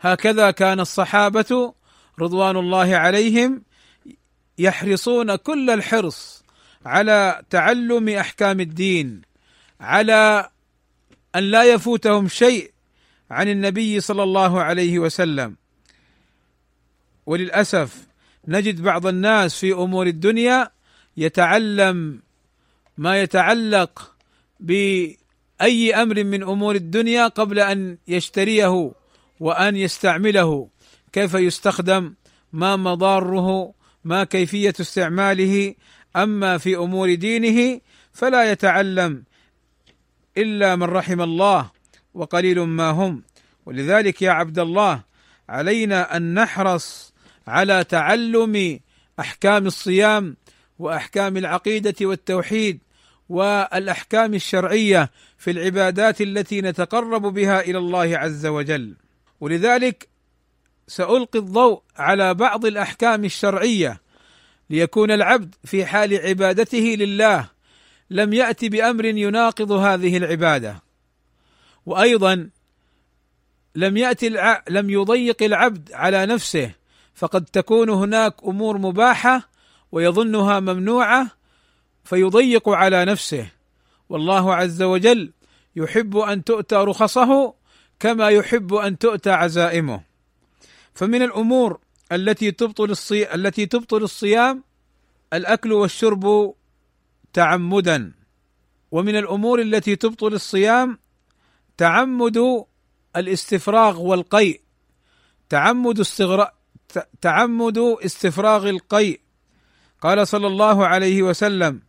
هكذا 0.00 0.50
كان 0.50 0.80
الصحابة 0.80 1.74
رضوان 2.20 2.56
الله 2.56 2.96
عليهم 2.96 3.62
يحرصون 4.58 5.36
كل 5.36 5.70
الحرص 5.70 6.44
على 6.86 7.42
تعلم 7.50 8.08
أحكام 8.08 8.60
الدين 8.60 9.22
على 9.80 10.50
أن 11.36 11.42
لا 11.42 11.64
يفوتهم 11.64 12.28
شيء 12.28 12.70
عن 13.30 13.48
النبي 13.48 14.00
صلى 14.00 14.22
الله 14.22 14.62
عليه 14.62 14.98
وسلم. 14.98 15.56
وللأسف 17.26 18.06
نجد 18.48 18.82
بعض 18.82 19.06
الناس 19.06 19.58
في 19.58 19.72
أمور 19.72 20.06
الدنيا 20.06 20.70
يتعلم 21.16 22.23
ما 22.98 23.20
يتعلق 23.20 24.14
بأي 24.60 25.94
أمر 25.94 26.24
من 26.24 26.42
أمور 26.42 26.74
الدنيا 26.74 27.28
قبل 27.28 27.58
أن 27.58 27.98
يشتريه 28.08 28.92
وأن 29.40 29.76
يستعمله. 29.76 30.68
كيف 31.12 31.34
يستخدم؟ 31.34 32.14
ما 32.52 32.76
مضاره؟ 32.76 33.74
ما 34.04 34.24
كيفية 34.24 34.74
استعماله؟ 34.80 35.74
أما 36.16 36.58
في 36.58 36.76
أمور 36.76 37.14
دينه 37.14 37.80
فلا 38.12 38.50
يتعلم 38.50 39.24
إلا 40.36 40.76
من 40.76 40.82
رحم 40.82 41.20
الله 41.20 41.70
وقليل 42.14 42.60
ما 42.60 42.90
هم. 42.90 43.22
ولذلك 43.66 44.22
يا 44.22 44.30
عبد 44.30 44.58
الله 44.58 45.02
علينا 45.48 46.16
أن 46.16 46.34
نحرص 46.34 47.14
على 47.46 47.84
تعلم 47.84 48.80
أحكام 49.20 49.66
الصيام 49.66 50.36
وأحكام 50.78 51.36
العقيدة 51.36 51.94
والتوحيد 52.00 52.80
والأحكام 53.28 54.34
الشرعية 54.34 55.10
في 55.38 55.50
العبادات 55.50 56.20
التي 56.20 56.60
نتقرب 56.60 57.22
بها 57.22 57.60
إلى 57.60 57.78
الله 57.78 58.18
عز 58.18 58.46
وجل. 58.46 58.94
ولذلك 59.40 60.08
سألقي 60.88 61.38
الضوء 61.38 61.82
على 61.96 62.34
بعض 62.34 62.66
الأحكام 62.66 63.24
الشرعية 63.24 64.00
ليكون 64.70 65.10
العبد 65.10 65.54
في 65.64 65.86
حال 65.86 66.20
عبادته 66.26 66.96
لله 66.98 67.48
لم 68.10 68.32
ياتي 68.32 68.68
بأمر 68.68 69.04
يناقض 69.04 69.72
هذه 69.72 70.16
العبادة. 70.16 70.82
وأيضا 71.86 72.48
لم 73.74 73.96
ياتي 73.96 74.26
الع... 74.26 74.64
لم 74.68 74.90
يضيق 74.90 75.42
العبد 75.42 75.92
على 75.92 76.26
نفسه 76.26 76.70
فقد 77.14 77.44
تكون 77.44 77.90
هناك 77.90 78.34
أمور 78.44 78.78
مباحة 78.78 79.48
ويظنها 79.94 80.60
ممنوعة 80.60 81.30
فيضيق 82.04 82.68
على 82.68 83.04
نفسه. 83.04 83.46
والله 84.08 84.54
عز 84.54 84.82
وجل 84.82 85.32
يحب 85.76 86.16
أن 86.16 86.44
تؤتى 86.44 86.76
رخصه 86.76 87.54
كما 88.00 88.28
يحب 88.28 88.74
أن 88.74 88.98
تؤتى 88.98 89.30
عزائمه. 89.30 90.00
فمن 90.94 91.22
الأمور 91.22 91.80
التي 92.12 92.50
تبطل 92.50 92.90
الصي... 92.90 93.34
التي 93.34 93.66
تبطل 93.66 94.02
الصيام 94.02 94.64
الأكل 95.32 95.72
والشرب 95.72 96.54
تعمدا. 97.32 98.12
ومن 98.90 99.16
الأمور 99.16 99.60
التي 99.60 99.96
تبطل 99.96 100.34
الصيام 100.34 100.98
تعمد 101.76 102.64
الاستفراغ 103.16 104.00
والقيء. 104.00 104.60
تعمد 105.48 106.00
استغراء 106.00 106.54
تعمد 107.20 107.78
استفراغ 107.78 108.68
القيء. 108.68 109.23
قال 110.04 110.28
صلى 110.28 110.46
الله 110.46 110.86
عليه 110.86 111.22
وسلم 111.22 111.82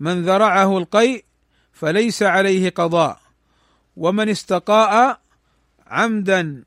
من 0.00 0.22
ذرعه 0.22 0.78
القيء 0.78 1.24
فليس 1.72 2.22
عليه 2.22 2.70
قضاء 2.70 3.20
ومن 3.96 4.28
استقاء 4.28 5.20
عمدا 5.86 6.64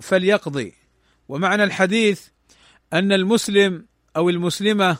فليقضي. 0.00 0.74
ومعنى 1.28 1.64
الحديث 1.64 2.26
أن 2.92 3.12
المسلم 3.12 3.86
أو 4.16 4.30
المسلمة 4.30 4.96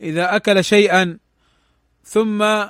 إذا 0.00 0.36
أكل 0.36 0.64
شيئا 0.64 1.18
ثم 2.04 2.64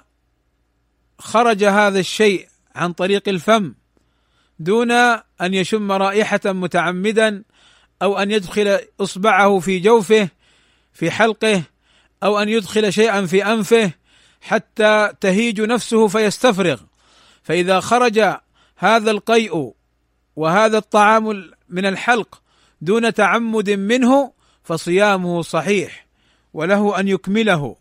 خرج 1.19 1.64
هذا 1.64 1.99
الشيء 1.99 2.49
عن 2.75 2.93
طريق 2.93 3.29
الفم 3.29 3.75
دون 4.59 4.91
أن 4.91 5.55
يشم 5.55 5.93
رائحة 5.93 6.41
متعمدا 6.45 7.45
أو 8.02 8.19
أن 8.19 8.31
يدخل 8.31 8.79
إصبعه 9.00 9.59
في 9.59 9.79
جوفه 9.79 10.29
في 10.93 11.11
حلقه 11.11 11.62
أو 12.23 12.38
أن 12.38 12.49
يدخل 12.49 12.93
شيئا 12.93 13.26
في 13.26 13.47
أنفه 13.47 13.91
حتى 14.41 15.12
تهيج 15.21 15.61
نفسه 15.61 16.09
فيستفرغ. 16.09 16.81
فإذا 17.43 17.81
خرج 17.81 18.37
هذا 18.76 19.11
القيء 19.11 19.73
وهذا 20.37 20.79
الطعام 20.79 21.50
من 21.69 21.87
الحلق 21.87 22.43
دون 22.81 23.14
تعمد 23.14 23.71
منه 23.71 24.33
فصيامه 24.64 25.43
صحيح 25.43 26.07
وله 26.55 27.00
أن 27.00 27.09
يكمله. 27.09 27.76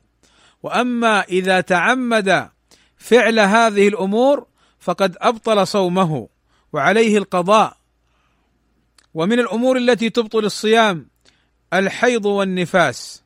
وأما 0.63 1.21
إذا 1.21 1.62
تعمد 1.62 2.50
فعل 2.98 3.39
هذه 3.39 3.88
الأمور 3.88 4.45
فقد 4.79 5.17
أبطل 5.21 5.67
صومه 5.67 6.29
وعليه 6.74 7.17
القضاء. 7.17 7.77
ومن 9.13 9.39
الأمور 9.39 9.77
التي 9.77 10.09
تبطل 10.09 10.46
الصيام 10.46 11.07
الحيض 11.74 12.25
والنفاس. 12.25 13.24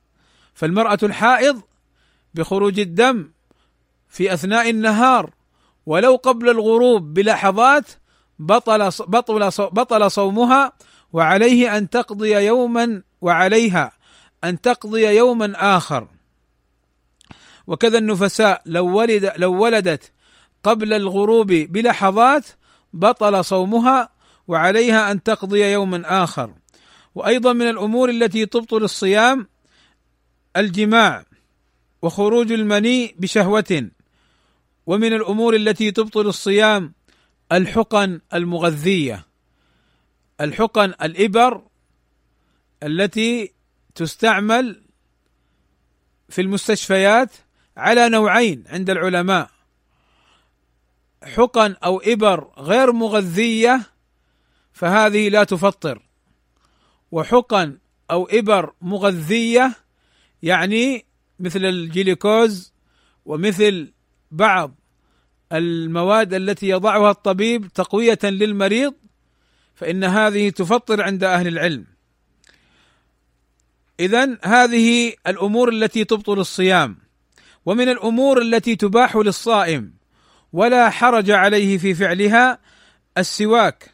فالمرأة 0.55 0.97
الحائض 1.03 1.61
بخروج 2.33 2.79
الدم 2.79 3.31
في 4.09 4.33
أثناء 4.33 4.69
النهار 4.69 5.33
ولو 5.85 6.15
قبل 6.15 6.49
الغروب 6.49 7.13
بلحظات 7.13 7.85
بطل 8.39 8.89
بطل 9.07 9.49
بطل 9.71 10.11
صومها 10.11 10.73
وعليه 11.13 11.77
أن 11.77 11.89
تقضي 11.89 12.31
يوما 12.45 13.03
وعليها 13.21 13.91
أن 14.43 14.61
تقضي 14.61 15.15
يوما 15.17 15.77
آخر. 15.77 16.07
وكذا 17.67 17.97
النفساء 17.97 18.61
لو 18.65 18.97
ولد 18.97 19.33
لو 19.37 19.63
ولدت 19.63 20.11
قبل 20.63 20.93
الغروب 20.93 21.47
بلحظات 21.47 22.45
بطل 22.93 23.45
صومها 23.45 24.09
وعليها 24.47 25.11
أن 25.11 25.23
تقضي 25.23 25.71
يوما 25.71 26.23
آخر. 26.23 26.53
وأيضا 27.15 27.53
من 27.53 27.69
الأمور 27.69 28.09
التي 28.09 28.45
تبطل 28.45 28.83
الصيام 28.83 29.47
الجماع 30.57 31.25
وخروج 32.01 32.51
المني 32.51 33.15
بشهوة 33.19 33.89
ومن 34.85 35.13
الأمور 35.13 35.55
التي 35.55 35.91
تبطل 35.91 36.27
الصيام 36.27 36.93
الحقن 37.51 38.21
المغذية. 38.33 39.25
الحقن 40.41 40.93
الإبر 41.01 41.63
التي 42.83 43.53
تستعمل 43.95 44.83
في 46.29 46.41
المستشفيات 46.41 47.31
على 47.77 48.09
نوعين 48.09 48.63
عند 48.67 48.89
العلماء. 48.89 49.49
حقن 51.23 51.75
أو 51.83 52.01
إبر 52.05 52.51
غير 52.57 52.91
مغذية 52.91 53.81
فهذه 54.73 55.29
لا 55.29 55.43
تفطر. 55.43 56.01
وحقن 57.11 57.77
أو 58.11 58.27
إبر 58.31 58.73
مغذية 58.81 59.84
يعني 60.43 61.05
مثل 61.39 61.65
الجليكوز 61.65 62.73
ومثل 63.25 63.93
بعض 64.31 64.75
المواد 65.51 66.33
التي 66.33 66.69
يضعها 66.69 67.11
الطبيب 67.11 67.67
تقوية 67.67 68.19
للمريض 68.23 68.93
فإن 69.75 70.03
هذه 70.03 70.49
تفطر 70.49 71.01
عند 71.01 71.23
أهل 71.23 71.47
العلم. 71.47 71.85
اذا 73.99 74.37
هذه 74.43 75.13
الأمور 75.27 75.69
التي 75.69 76.03
تبطل 76.03 76.39
الصيام 76.39 76.97
ومن 77.65 77.89
الأمور 77.89 78.41
التي 78.41 78.75
تباح 78.75 79.15
للصائم 79.15 79.93
ولا 80.53 80.89
حرج 80.89 81.31
عليه 81.31 81.77
في 81.77 81.93
فعلها 81.93 82.59
السواك 83.17 83.91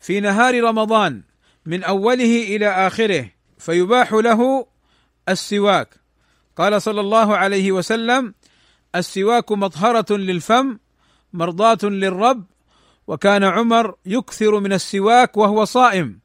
في 0.00 0.20
نهار 0.20 0.64
رمضان 0.64 1.22
من 1.66 1.82
أوله 1.84 2.56
إلى 2.56 2.68
آخره 2.68 3.30
فيباح 3.58 4.12
له 4.12 4.66
السواك. 5.28 5.88
قال 6.56 6.82
صلى 6.82 7.00
الله 7.00 7.36
عليه 7.36 7.72
وسلم 7.72 8.34
السواك 8.94 9.52
مطهرة 9.52 10.16
للفم 10.16 10.78
مرضاة 11.32 11.78
للرب 11.82 12.44
وكان 13.06 13.44
عمر 13.44 13.94
يكثر 14.06 14.60
من 14.60 14.72
السواك 14.72 15.36
وهو 15.36 15.64
صائم. 15.64 16.20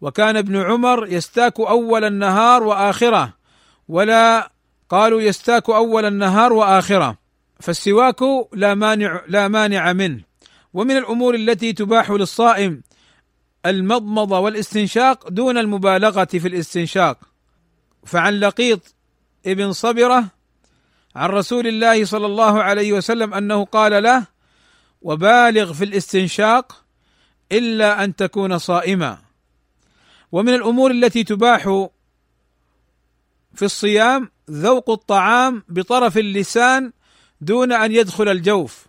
وكان 0.00 0.36
ابن 0.36 0.56
عمر 0.56 1.06
يستاك 1.06 1.60
أول 1.60 2.04
النهار 2.04 2.62
وآخرة 2.62 3.32
ولا 3.88 4.52
قالوا 4.88 5.20
يستاك 5.20 5.70
أول 5.70 6.04
النهار 6.04 6.52
وآخرة. 6.52 7.18
فالسواك 7.60 8.20
لا 8.52 8.74
مانع 8.74 9.20
لا 9.28 9.48
مانع 9.48 9.92
منه. 9.92 10.20
ومن 10.74 10.96
الأمور 10.96 11.34
التي 11.34 11.72
تباح 11.72 12.10
للصائم 12.10 12.82
المضمضة 13.66 14.38
والاستنشاق 14.38 15.28
دون 15.28 15.58
المبالغة 15.58 16.24
في 16.24 16.48
الاستنشاق. 16.48 17.18
فعن 18.06 18.40
لقيط 18.40 18.94
ابن 19.46 19.72
صبرة 19.72 20.24
عن 21.16 21.30
رسول 21.30 21.66
الله 21.66 22.04
صلى 22.04 22.26
الله 22.26 22.62
عليه 22.62 22.92
وسلم 22.92 23.34
أنه 23.34 23.64
قال 23.64 24.02
له 24.02 24.26
وبالغ 25.02 25.72
في 25.72 25.84
الاستنشاق 25.84 26.84
إلا 27.52 28.04
أن 28.04 28.16
تكون 28.16 28.58
صائما. 28.58 29.18
ومن 30.32 30.54
الأمور 30.54 30.90
التي 30.90 31.24
تباح 31.24 31.62
في 33.54 33.64
الصيام 33.64 34.30
ذوق 34.50 34.90
الطعام 34.90 35.62
بطرف 35.68 36.18
اللسان 36.18 36.92
دون 37.40 37.72
أن 37.72 37.92
يدخل 37.92 38.28
الجوف. 38.28 38.86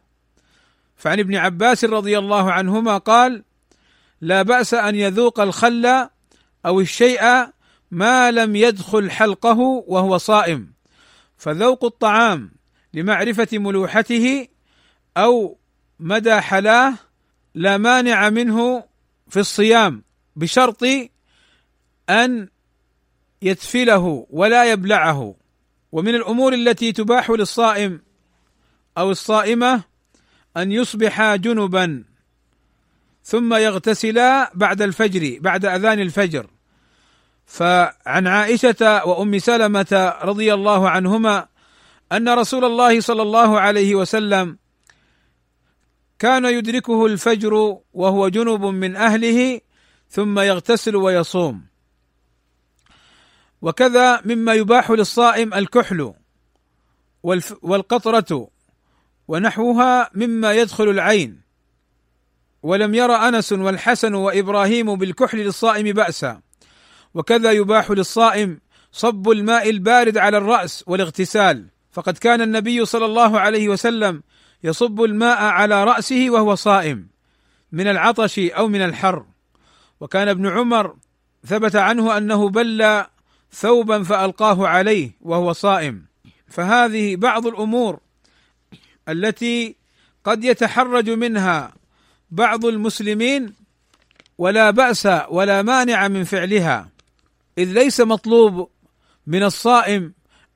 فعن 0.95 1.19
ابن 1.19 1.35
عباس 1.35 1.85
رضي 1.85 2.17
الله 2.17 2.51
عنهما 2.51 2.97
قال 2.97 3.43
لا 4.21 4.41
بأس 4.41 4.73
أن 4.73 4.95
يذوق 4.95 5.39
الخل 5.39 6.09
أو 6.65 6.79
الشيء 6.79 7.21
ما 7.91 8.31
لم 8.31 8.55
يدخل 8.55 9.11
حلقه 9.11 9.59
وهو 9.87 10.17
صائم. 10.17 10.73
فذوق 11.37 11.85
الطعام 11.85 12.51
لمعرفة 12.93 13.47
ملوحته 13.53 14.47
أو 15.17 15.57
مدى 15.99 16.41
حلاه 16.41 16.93
لا 17.55 17.77
مانع 17.77 18.29
منه 18.29 18.83
في 19.27 19.39
الصيام 19.39 20.03
بشرط 20.35 20.83
أن 22.09 22.49
يتفله 23.41 24.27
ولا 24.29 24.71
يبلعه. 24.71 25.35
ومن 25.91 26.15
الأمور 26.15 26.53
التي 26.53 26.91
تباح 26.91 27.29
للصائم 27.29 28.01
أو 28.97 29.11
الصائمة 29.11 29.83
أن 30.57 30.71
يصبحا 30.71 31.35
جنبا 31.35 32.03
ثم 33.23 33.53
يغتسلا 33.53 34.51
بعد 34.55 34.81
الفجر 34.81 35.37
بعد 35.41 35.65
أذان 35.65 35.99
الفجر. 35.99 36.56
فعن 37.47 38.27
عائشة 38.27 39.05
وأم 39.05 39.39
سلمة 39.39 40.13
رضي 40.23 40.53
الله 40.53 40.89
عنهما 40.89 41.47
أن 42.11 42.29
رسول 42.29 42.65
الله 42.65 43.01
صلى 43.01 43.21
الله 43.21 43.59
عليه 43.59 43.95
وسلم 43.95 44.57
كان 46.19 46.45
يدركه 46.45 47.05
الفجر 47.05 47.77
وهو 47.93 48.27
جنب 48.27 48.61
من 48.65 48.95
أهله 48.95 49.61
ثم 50.09 50.39
يغتسل 50.39 50.95
ويصوم. 50.95 51.65
وكذا 53.61 54.21
مما 54.25 54.53
يباح 54.53 54.91
للصائم 54.91 55.53
الكحل 55.53 56.13
والقطرة 57.61 58.49
ونحوها 59.27 60.09
مما 60.13 60.53
يدخل 60.53 60.89
العين. 60.89 61.41
ولم 62.63 62.95
ير 62.95 63.15
أنس 63.15 63.53
والحسن 63.53 64.13
وإبراهيم 64.13 64.95
بالكحل 64.95 65.37
للصائم 65.37 65.93
بأسا. 65.93 66.46
وكذا 67.13 67.51
يباح 67.51 67.91
للصائم 67.91 68.59
صب 68.91 69.29
الماء 69.29 69.69
البارد 69.69 70.17
على 70.17 70.37
الرأس 70.37 70.83
والاغتسال. 70.87 71.67
فقد 71.91 72.17
كان 72.17 72.41
النبي 72.41 72.85
صلى 72.85 73.05
الله 73.05 73.39
عليه 73.39 73.69
وسلم 73.69 74.23
يصب 74.63 75.01
الماء 75.01 75.37
على 75.37 75.83
رأسه 75.83 76.27
وهو 76.29 76.55
صائم 76.55 77.07
من 77.71 77.87
العطش 77.87 78.39
أو 78.39 78.67
من 78.67 78.81
الحر. 78.81 79.25
وكان 79.99 80.27
ابن 80.27 80.47
عمر 80.47 80.95
ثبت 81.45 81.75
عنه 81.75 82.17
أنه 82.17 82.49
بل 82.49 83.03
ثوبا 83.51 84.03
فألقاه 84.03 84.67
عليه 84.67 85.11
وهو 85.21 85.53
صائم. 85.53 86.05
فهذه 86.47 87.15
بعض 87.15 87.47
الأمور 87.47 87.99
التي 89.09 89.75
قد 90.23 90.43
يتحرج 90.43 91.09
منها 91.09 91.73
بعض 92.31 92.65
المسلمين 92.65 93.53
ولا 94.37 94.71
بأس 94.71 95.07
ولا 95.29 95.61
مانع 95.61 96.07
من 96.07 96.23
فعلها. 96.23 96.96
إذ 97.57 97.71
ليس 97.71 98.01
مطلوب 98.01 98.69
من 99.27 99.43
الصائم 99.43 100.13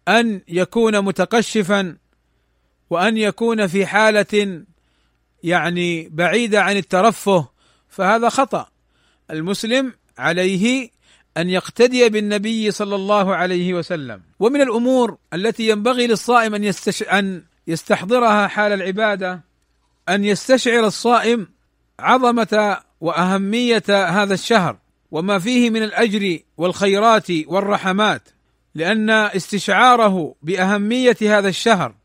أن 0.08 0.42
يكون 0.48 1.02
متقشفا 1.02 1.98
وأن 2.90 3.18
يكون 3.18 3.68
في 3.68 3.86
حالة 3.86 4.64
يعني 5.44 6.10
بعيدة 6.10 6.62
عن 6.62 6.78
الترفه 6.78 7.48
فهذا 7.90 8.30
خطأ. 8.30 8.68
المسلم 9.32 9.94
عليه 10.18 10.90
أن 11.38 11.50
يقتدي 11.50 12.10
بالنبي 12.10 12.72
صلى 12.72 12.96
الله 12.96 13.36
عليه 13.36 13.74
وسلم. 13.74 14.22
ومن 14.40 14.62
الأمور 14.62 15.18
التي 15.34 15.70
ينبغي 15.70 16.08
للصائم 16.08 16.56
أن 16.56 16.64
يستش... 16.64 17.04
أن 17.04 17.44
يستحضرها 17.68 18.48
حال 18.48 18.74
العبادة 18.74 19.42
أن 20.10 20.26
يستشعر 20.26 20.86
الصائم 20.86 21.48
عظمة 22.00 22.78
وأهمية 23.02 23.84
هذا 23.90 24.34
الشهر. 24.34 24.78
وما 25.12 25.40
فيه 25.40 25.70
من 25.70 25.84
الأجر 25.84 26.40
والخيرات 26.58 27.28
والرحمات 27.48 28.30
لأن 28.76 29.10
استشعاره 29.10 30.36
بأهمية 30.42 31.18
هذا 31.22 31.50
الشهر 31.50 31.96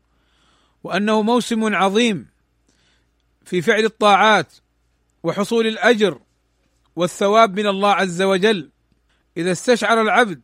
وأنه 0.83 1.21
موسم 1.21 1.75
عظيم 1.75 2.27
في 3.45 3.61
فعل 3.61 3.85
الطاعات 3.85 4.53
وحصول 5.23 5.67
الأجر 5.67 6.19
والثواب 6.95 7.59
من 7.59 7.67
الله 7.67 7.89
عز 7.89 8.21
وجل. 8.21 8.69
إذا 9.37 9.51
استشعر 9.51 10.01
العبد 10.01 10.41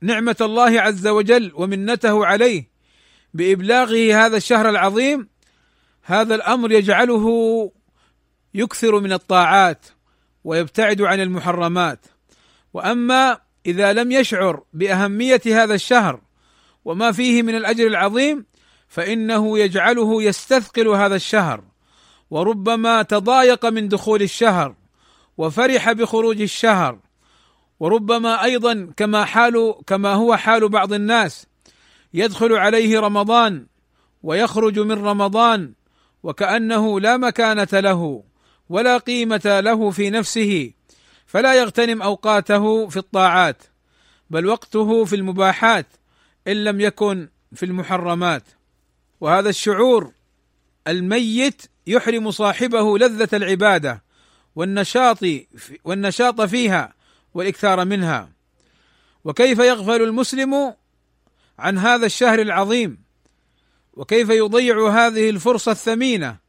نعمة 0.00 0.36
الله 0.40 0.80
عز 0.80 1.06
وجل 1.06 1.52
ومنته 1.54 2.26
عليه 2.26 2.68
بإبلاغه 3.34 4.26
هذا 4.26 4.36
الشهر 4.36 4.68
العظيم 4.68 5.28
هذا 6.02 6.34
الأمر 6.34 6.72
يجعله 6.72 7.26
يكثر 8.54 9.00
من 9.00 9.12
الطاعات. 9.12 9.86
ويبتعد 10.46 11.02
عن 11.02 11.20
المحرمات. 11.20 12.06
وأما 12.74 13.38
إذا 13.66 13.92
لم 13.92 14.12
يشعر 14.12 14.62
بأهمية 14.72 15.40
هذا 15.46 15.74
الشهر 15.74 16.20
وما 16.84 17.12
فيه 17.12 17.42
من 17.42 17.54
الأجر 17.54 17.86
العظيم 17.86 18.46
فإنه 18.88 19.58
يجعله 19.58 20.22
يستثقل 20.22 20.88
هذا 20.88 21.16
الشهر 21.16 21.64
وربما 22.30 23.02
تضايق 23.02 23.66
من 23.66 23.88
دخول 23.88 24.22
الشهر 24.22 24.74
وفرح 25.38 25.92
بخروج 25.92 26.40
الشهر 26.40 26.98
وربما 27.80 28.44
أيضا 28.44 28.92
كما 28.96 29.24
حال 29.24 29.74
كما 29.86 30.14
هو 30.14 30.36
حال 30.36 30.68
بعض 30.68 30.92
الناس 30.92 31.46
يدخل 32.14 32.52
عليه 32.52 33.00
رمضان 33.00 33.66
ويخرج 34.22 34.78
من 34.78 35.04
رمضان 35.04 35.72
وكأنه 36.22 37.00
لا 37.00 37.16
مكانة 37.16 37.68
له. 37.72 38.22
ولا 38.68 38.98
قيمة 38.98 39.60
له 39.64 39.90
في 39.90 40.10
نفسه 40.10 40.70
فلا 41.26 41.54
يغتنم 41.54 42.02
أوقاته 42.02 42.88
في 42.88 42.96
الطاعات 42.96 43.62
بل 44.30 44.46
وقته 44.46 45.04
في 45.04 45.16
المباحات 45.16 45.86
إن 46.48 46.64
لم 46.64 46.80
يكن 46.80 47.28
في 47.54 47.66
المحرمات. 47.66 48.42
وهذا 49.20 49.48
الشعور 49.48 50.12
الميت 50.88 51.62
يحرم 51.86 52.30
صاحبه 52.30 52.98
لذة 52.98 53.28
العبادة 53.32 54.02
والنشاط 54.56 55.18
والنشاط 55.84 56.40
فيها 56.40 56.94
والإكثار 57.34 57.84
منها. 57.84 58.28
وكيف 59.24 59.58
يغفل 59.58 60.02
المسلم 60.02 60.74
عن 61.58 61.78
هذا 61.78 62.06
الشهر 62.06 62.38
العظيم؟ 62.38 62.98
وكيف 63.94 64.28
يضيع 64.30 64.88
هذه 64.88 65.30
الفرصة 65.30 65.72
الثمينة؟ 65.72 66.45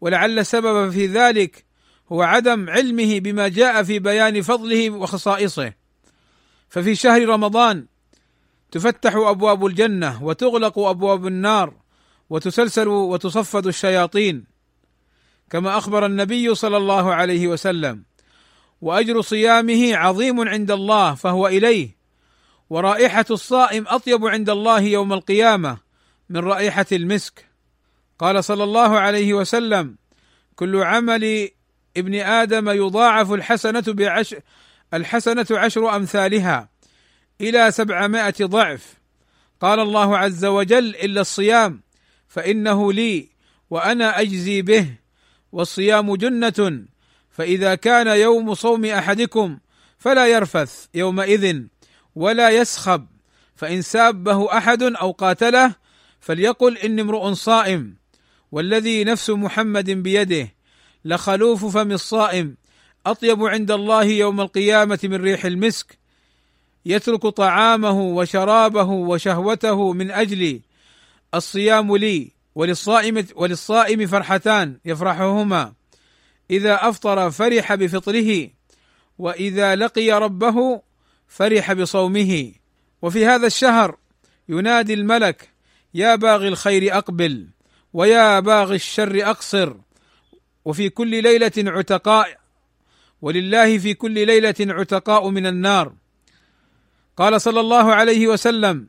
ولعل 0.00 0.46
سبب 0.46 0.90
في 0.90 1.06
ذلك 1.06 1.64
هو 2.12 2.22
عدم 2.22 2.70
علمه 2.70 3.20
بما 3.20 3.48
جاء 3.48 3.82
في 3.82 3.98
بيان 3.98 4.42
فضله 4.42 4.90
وخصائصه. 4.90 5.72
ففي 6.68 6.94
شهر 6.94 7.28
رمضان 7.28 7.86
تفتح 8.70 9.14
أبواب 9.14 9.66
الجنة 9.66 10.24
وتغلق 10.24 10.78
أبواب 10.78 11.26
النار 11.26 11.74
وتسلسل 12.30 12.88
وتصفد 12.88 13.66
الشياطين 13.66 14.44
كما 15.50 15.78
أخبر 15.78 16.06
النبي 16.06 16.54
صلى 16.54 16.76
الله 16.76 17.14
عليه 17.14 17.48
وسلم. 17.48 18.04
وأجر 18.80 19.20
صيامه 19.20 19.96
عظيم 19.96 20.48
عند 20.48 20.70
الله 20.70 21.14
فهو 21.14 21.46
إليه 21.46 21.96
ورائحة 22.70 23.24
الصائم 23.30 23.84
أطيب 23.88 24.26
عند 24.26 24.50
الله 24.50 24.80
يوم 24.80 25.12
القيامة 25.12 25.78
من 26.28 26.40
رائحة 26.40 26.86
المسك. 26.92 27.49
قال 28.20 28.44
صلى 28.44 28.64
الله 28.64 28.98
عليه 28.98 29.34
وسلم 29.34 29.96
كل 30.56 30.76
عمل 30.76 31.48
ابن 31.96 32.14
آدم 32.14 32.68
يضاعف 32.68 33.32
الحسنة 33.32 33.84
بعشر 33.88 34.40
الحسنة 34.94 35.46
عشر 35.50 35.96
أمثالها 35.96 36.68
إلى 37.40 37.70
سبعمائة 37.70 38.34
ضعف. 38.42 38.94
قال 39.60 39.80
الله 39.80 40.18
عز 40.18 40.44
وجل 40.44 40.96
إلا 40.96 41.20
الصيام 41.20 41.82
فإنه 42.28 42.92
لي 42.92 43.28
وأنا 43.70 44.20
أجزي 44.20 44.62
به 44.62 44.86
والصيام 45.52 46.16
جنة 46.16 46.84
فإذا 47.30 47.74
كان 47.74 48.06
يوم 48.06 48.54
صوم 48.54 48.84
أحدكم 48.84 49.58
فلا 49.98 50.26
يرفث 50.26 50.86
يومئذ 50.94 51.62
ولا 52.14 52.50
يسخب 52.50 53.06
فإن 53.54 53.82
سابه 53.82 54.56
أحد 54.56 54.82
أو 54.82 55.10
قاتله 55.10 55.74
فليقل 56.20 56.78
إني 56.78 57.02
امرؤ 57.02 57.32
صائم. 57.32 57.99
والذي 58.52 59.04
نفس 59.04 59.30
محمد 59.30 59.90
بيده 59.90 60.54
لخلوف 61.04 61.76
فم 61.76 61.92
الصائم 61.92 62.56
أطيب 63.06 63.42
عند 63.42 63.70
الله 63.70 64.04
يوم 64.04 64.40
القيامة 64.40 64.98
من 65.04 65.14
ريح 65.14 65.44
المسك 65.44 65.98
يترك 66.86 67.26
طعامه 67.26 68.00
وشرابه 68.00 68.84
وشهوته 68.90 69.92
من 69.92 70.10
أجل 70.10 70.60
الصيام 71.34 71.96
لي 71.96 72.32
وللصائم 72.54 73.26
وللصائم 73.34 74.06
فرحتان 74.06 74.78
يفرحهما. 74.84 75.72
إذا 76.50 76.88
أفطر 76.88 77.30
فرح 77.30 77.74
بفطره 77.74 78.50
وإذا 79.18 79.76
لقي 79.76 80.10
ربه 80.10 80.82
فرح 81.28 81.72
بصومه. 81.72 82.52
وفي 83.02 83.26
هذا 83.26 83.46
الشهر 83.46 83.96
ينادي 84.48 84.94
الملك 84.94 85.48
يا 85.94 86.14
باغي 86.14 86.48
الخير 86.48 86.96
أقبل. 86.96 87.46
ويا 87.92 88.40
باغي 88.40 88.74
الشر 88.74 89.30
أقصر 89.30 89.74
وفي 90.64 90.88
كل 90.88 91.22
ليلة 91.22 91.52
عتقاء 91.58 92.38
ولله 93.22 93.78
في 93.78 93.94
كل 93.94 94.26
ليلة 94.26 94.54
عتقاء 94.60 95.28
من 95.28 95.46
النار. 95.46 95.92
قال 97.16 97.40
صلى 97.40 97.60
الله 97.60 97.94
عليه 97.94 98.26
وسلم 98.26 98.88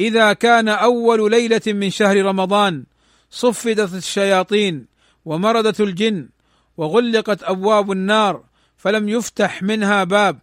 إذا 0.00 0.32
كان 0.32 0.68
أول 0.68 1.30
ليلة 1.30 1.60
من 1.66 1.90
شهر 1.90 2.24
رمضان 2.24 2.84
صفدت 3.30 3.94
الشياطين 3.94 4.86
ومردت 5.24 5.80
الجن 5.80 6.28
وغلقت 6.76 7.42
أبواب 7.42 7.92
النار 7.92 8.44
فلم 8.76 9.08
يفتح 9.08 9.62
منها 9.62 10.04
باب 10.04 10.38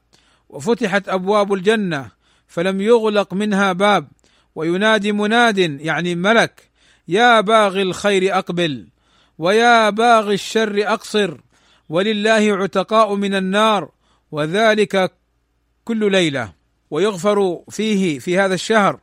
وفتحت 0.49 1.09
أبواب 1.09 1.53
الجنة 1.53 2.12
فلم 2.47 2.81
يغلق 2.81 3.33
منها 3.33 3.73
باب 3.73 4.07
وينادي 4.55 5.12
مناد 5.12 5.57
يعني 5.57 6.15
ملك 6.15 6.68
يا 7.10 7.41
باغي 7.41 7.82
الخير 7.82 8.38
أقبل 8.38 8.88
ويا 9.38 9.89
باغي 9.89 10.34
الشر 10.34 10.93
أقصر 10.93 11.38
ولله 11.89 12.58
عتقاء 12.63 13.15
من 13.15 13.36
النار 13.36 13.91
وذلك 14.32 15.13
كل 15.86 16.12
ليلة. 16.12 16.54
ويغفر 16.91 17.63
فيه 17.69 18.19
في 18.19 18.39
هذا 18.39 18.54
الشهر 18.54 19.00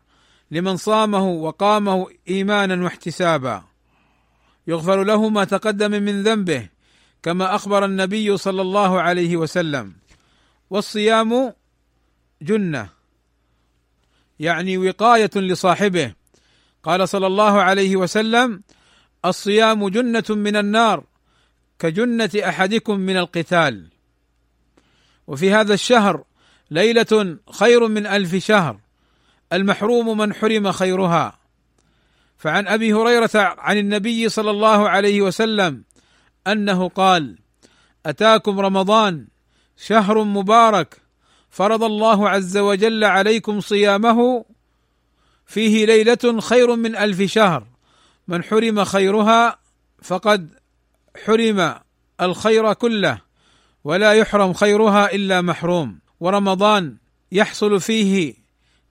لمن 0.51 0.77
صامه 0.77 1.29
وقامه 1.29 2.07
إيمانا 2.29 2.85
واحتسابا. 2.85 3.65
يغفر 4.67 5.05
له 5.05 5.29
ما 5.29 5.45
تقدم 5.45 5.91
من 5.91 6.23
ذنبه 6.23 6.69
كما 7.23 7.55
أخبر 7.55 7.85
النبي 7.85 8.37
صلى 8.37 8.63
الله 8.63 9.01
عليه 9.01 9.37
وسلم. 9.37 9.93
والصيام 10.71 11.53
جنة 12.43 12.89
يعني 14.39 14.79
وقاية 14.79 15.31
لصاحبه. 15.37 16.13
قال 16.87 17.09
صلى 17.09 17.27
الله 17.27 17.63
عليه 17.63 17.97
وسلم 17.97 18.63
الصيام 19.25 19.89
جنة 19.89 20.25
من 20.31 20.57
النار 20.57 21.05
كجنة 21.79 22.31
أحدكم 22.37 23.01
من 23.01 23.17
القتال. 23.17 23.91
وفي 25.27 25.53
هذا 25.53 25.75
الشهر 25.75 26.25
ليلة 26.71 27.39
خير 27.51 27.89
من 27.89 28.07
ألف 28.07 28.35
شهر 28.35 28.81
المحروم 29.53 30.19
من 30.19 30.35
حرم 30.35 30.73
خيرها. 30.73 31.39
فعن 32.39 32.69
أبي 32.69 32.93
هريرة 32.93 33.31
عن 33.35 33.79
النبي 33.79 34.29
صلى 34.29 34.51
الله 34.51 34.89
عليه 34.89 35.23
وسلم 35.23 35.85
أنه 36.47 36.89
قال 36.89 37.39
أتاكم 38.07 38.61
رمضان 38.61 39.27
شهر 39.77 40.25
مبارك 40.25 41.03
فرض 41.51 41.85
الله 41.85 42.29
عز 42.29 42.57
وجل 42.57 43.05
عليكم 43.05 43.61
صيامه 43.61 44.45
فيه 45.47 45.87
ليلة 45.87 46.41
خير 46.41 46.77
من 46.77 46.97
ألف 46.97 47.23
شهر. 47.23 47.67
من 48.29 48.45
حرم 48.45 48.85
خيرها 48.85 49.59
فقد 50.03 50.49
حرم 51.27 51.75
الخير 52.21 52.73
كله 52.73 53.21
ولا 53.85 54.13
يحرم 54.13 54.53
خيرها 54.53 55.15
إلا 55.15 55.41
محروم. 55.41 55.99
ورمضان 56.21 56.97
يحصل 57.33 57.81
فيه 57.81 58.35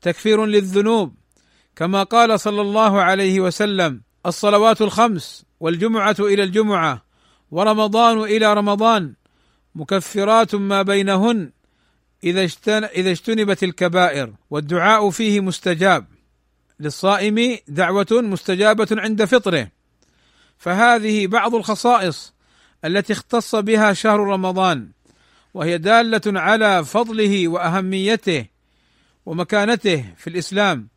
تكفير 0.01 0.45
للذنوب. 0.45 1.13
كما 1.75 2.03
قال 2.03 2.39
صلى 2.39 2.61
الله 2.61 3.01
عليه 3.01 3.39
وسلم 3.39 4.01
الصلوات 4.25 4.81
الخمس 4.81 5.45
والجمعة 5.59 6.15
إلى 6.19 6.43
الجمعة 6.43 7.05
ورمضان 7.51 8.19
إلى 8.19 8.53
رمضان 8.53 9.13
مكفرات 9.75 10.55
ما 10.55 10.81
بينهن 10.81 11.51
إذا 12.23 12.43
اجتنبت 13.11 13.63
الكبائر. 13.63 14.33
والدعاء 14.49 15.09
فيه 15.09 15.39
مستجاب. 15.39 16.14
للصائم 16.79 17.57
دعوة 17.67 18.07
مستجابة 18.11 18.87
عند 18.91 19.25
فطره. 19.25 19.67
فهذه 20.57 21.27
بعض 21.27 21.55
الخصائص 21.55 22.33
التي 22.85 23.13
اختص 23.13 23.55
بها 23.55 23.93
شهر 23.93 24.19
رمضان 24.19 24.91
وهي 25.53 25.77
دالة 25.77 26.21
على 26.39 26.85
فضله 26.85 27.47
وأهميته 27.47 28.45
ومكانته 29.25 30.05
في 30.17 30.29
الإسلام. 30.29 30.87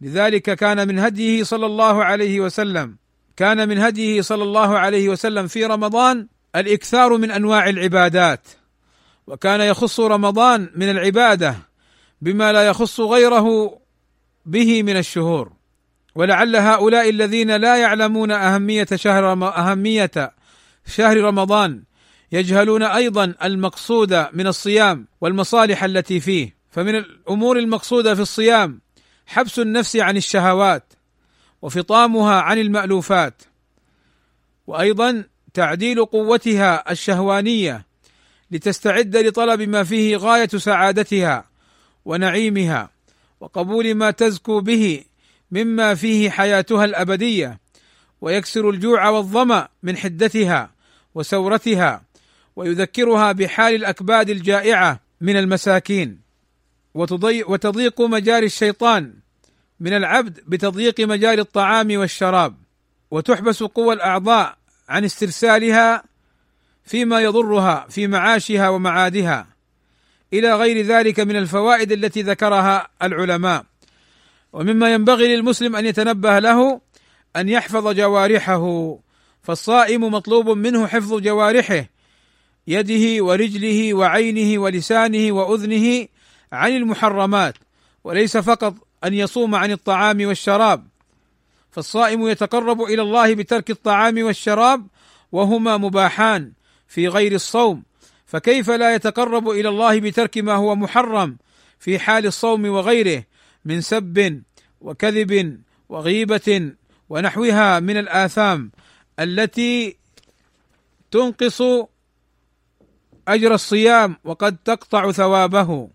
لذلك 0.00 0.42
كان 0.42 0.88
من 0.88 0.98
هديه 0.98 1.42
صلى 1.42 1.66
الله 1.66 2.04
عليه 2.04 2.40
وسلم 2.40 2.96
كان 3.36 3.68
من 3.68 3.78
هديه 3.78 4.20
صلى 4.20 4.42
الله 4.42 4.78
عليه 4.78 5.08
وسلم 5.08 5.46
في 5.46 5.64
رمضان 5.64 6.26
الإكثار 6.56 7.16
من 7.16 7.30
أنواع 7.30 7.68
العبادات. 7.68 8.48
وكان 9.26 9.60
يخص 9.60 10.00
رمضان 10.00 10.70
من 10.76 10.90
العبادة 10.90 11.56
بما 12.20 12.52
لا 12.52 12.66
يخص 12.66 13.00
غيره 13.00 13.78
به 14.48 14.82
من 14.82 14.96
الشهور. 14.96 15.52
ولعل 16.14 16.56
هؤلاء 16.56 17.10
الذين 17.10 17.56
لا 17.56 17.76
يعلمون 17.76 18.30
أهمية 18.30 18.86
شهر 18.94 19.32
أهمية 19.32 20.10
شهر 20.86 21.16
رمضان 21.16 21.82
يجهلون 22.32 22.82
أيضا 22.82 23.34
المقصود 23.42 24.26
من 24.32 24.46
الصيام 24.46 25.06
والمصالح 25.20 25.84
التي 25.84 26.20
فيه. 26.20 26.56
فمن 26.70 26.94
الأمور 26.94 27.58
المقصودة 27.58 28.14
في 28.14 28.20
الصيام 28.20 28.80
حبس 29.26 29.58
النفس 29.58 29.96
عن 29.96 30.16
الشهوات 30.16 30.92
وفطامها 31.62 32.40
عن 32.40 32.58
المألوفات. 32.58 33.42
وأيضا 34.66 35.24
تعديل 35.54 36.04
قوتها 36.04 36.92
الشهوانية 36.92 37.86
لتستعد 38.50 39.16
لطلب 39.16 39.62
ما 39.62 39.84
فيه 39.84 40.16
غاية 40.16 40.48
سعادتها 40.48 41.44
ونعيمها. 42.04 42.97
وقبول 43.40 43.94
ما 43.94 44.10
تزكو 44.10 44.60
به 44.60 45.04
مما 45.50 45.94
فيه 45.94 46.30
حياتها 46.30 46.84
الأبدية 46.84 47.60
ويكسر 48.20 48.70
الجوع 48.70 49.08
والظمأ 49.08 49.68
من 49.82 49.96
حدتها 49.96 50.70
وسورتها 51.14 52.02
ويذكرها 52.56 53.32
بحال 53.32 53.74
الأكباد 53.74 54.30
الجائعة 54.30 55.00
من 55.20 55.36
المساكين. 55.36 56.20
وتضيق 56.94 58.00
مجاري 58.00 58.46
الشيطان 58.46 59.14
من 59.80 59.92
العبد 59.92 60.40
بتضييق 60.46 61.00
مجال 61.00 61.40
الطعام 61.40 61.96
والشراب. 61.98 62.54
وتحبس 63.10 63.62
قوى 63.62 63.94
الأعضاء 63.94 64.58
عن 64.88 65.04
استرسالها 65.04 66.02
فيما 66.84 67.20
يضرها 67.20 67.86
في 67.90 68.06
معاشها 68.06 68.68
ومعادها. 68.68 69.57
إلى 70.32 70.54
غير 70.54 70.86
ذلك 70.86 71.20
من 71.20 71.36
الفوائد 71.36 71.92
التي 71.92 72.22
ذكرها 72.22 72.88
العلماء. 73.02 73.64
ومما 74.52 74.92
ينبغي 74.94 75.36
للمسلم 75.36 75.76
أن 75.76 75.86
يتنبه 75.86 76.38
له 76.38 76.80
أن 77.36 77.48
يحفظ 77.48 77.88
جوارحه 77.88 78.98
فالصائم 79.42 80.04
مطلوب 80.04 80.50
منه 80.50 80.86
حفظ 80.86 81.14
جوارحه 81.14 81.84
يده 82.66 83.24
ورجله 83.24 83.94
وعينه 83.94 84.62
ولسانه 84.62 85.32
وأذنه 85.32 86.08
عن 86.52 86.76
المحرمات 86.76 87.54
وليس 88.04 88.36
فقط 88.36 88.74
أن 89.04 89.14
يصوم 89.14 89.54
عن 89.54 89.70
الطعام 89.70 90.26
والشراب. 90.26 90.86
فالصائم 91.70 92.28
يتقرب 92.28 92.82
إلى 92.82 93.02
الله 93.02 93.34
بترك 93.34 93.70
الطعام 93.70 94.22
والشراب 94.22 94.86
وهما 95.32 95.76
مباحان 95.76 96.52
في 96.88 97.08
غير 97.08 97.32
الصوم. 97.32 97.82
فكيف 98.28 98.70
لا 98.70 98.94
يتقرب 98.94 99.48
إلى 99.50 99.68
الله 99.68 100.00
بترك 100.00 100.38
ما 100.38 100.54
هو 100.54 100.74
محرم 100.74 101.36
في 101.78 101.98
حال 101.98 102.26
الصوم 102.26 102.64
وغيره 102.64 103.24
من 103.64 103.80
سب 103.80 104.42
وكذب 104.80 105.60
وغيبة 105.88 106.72
ونحوها 107.08 107.80
من 107.80 107.96
الآثام 107.96 108.72
التي 109.20 109.96
تنقص 111.10 111.62
أجر 113.28 113.54
الصيام 113.54 114.16
وقد 114.24 114.56
تقطع 114.56 115.12
ثوابه؟ 115.12 115.90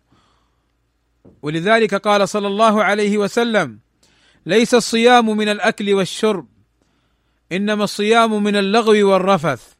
ولذلك 1.41 1.95
قال 1.95 2.29
صلى 2.29 2.47
الله 2.47 2.83
عليه 2.83 3.17
وسلم 3.17 3.79
ليس 4.45 4.73
الصيام 4.73 5.37
من 5.37 5.49
الأكل 5.49 5.93
والشرب 5.93 6.47
إنما 7.51 7.83
الصيام 7.83 8.43
من 8.43 8.55
اللغو 8.55 9.11
والرفث. 9.11 9.72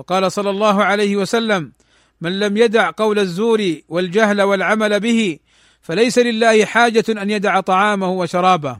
وقال 0.00 0.32
صلى 0.32 0.50
الله 0.50 0.84
عليه 0.84 1.16
وسلم 1.16 1.72
من 2.20 2.40
لم 2.40 2.56
يدع 2.56 2.90
قول 2.90 3.18
الزور 3.18 3.76
والجهل 3.88 4.42
والعمل 4.42 5.00
به 5.00 5.38
فليس 5.80 6.18
لله 6.18 6.64
حاجة 6.64 7.04
أن 7.08 7.30
يدع 7.30 7.60
طعامه 7.60 8.10
وشرابه. 8.10 8.76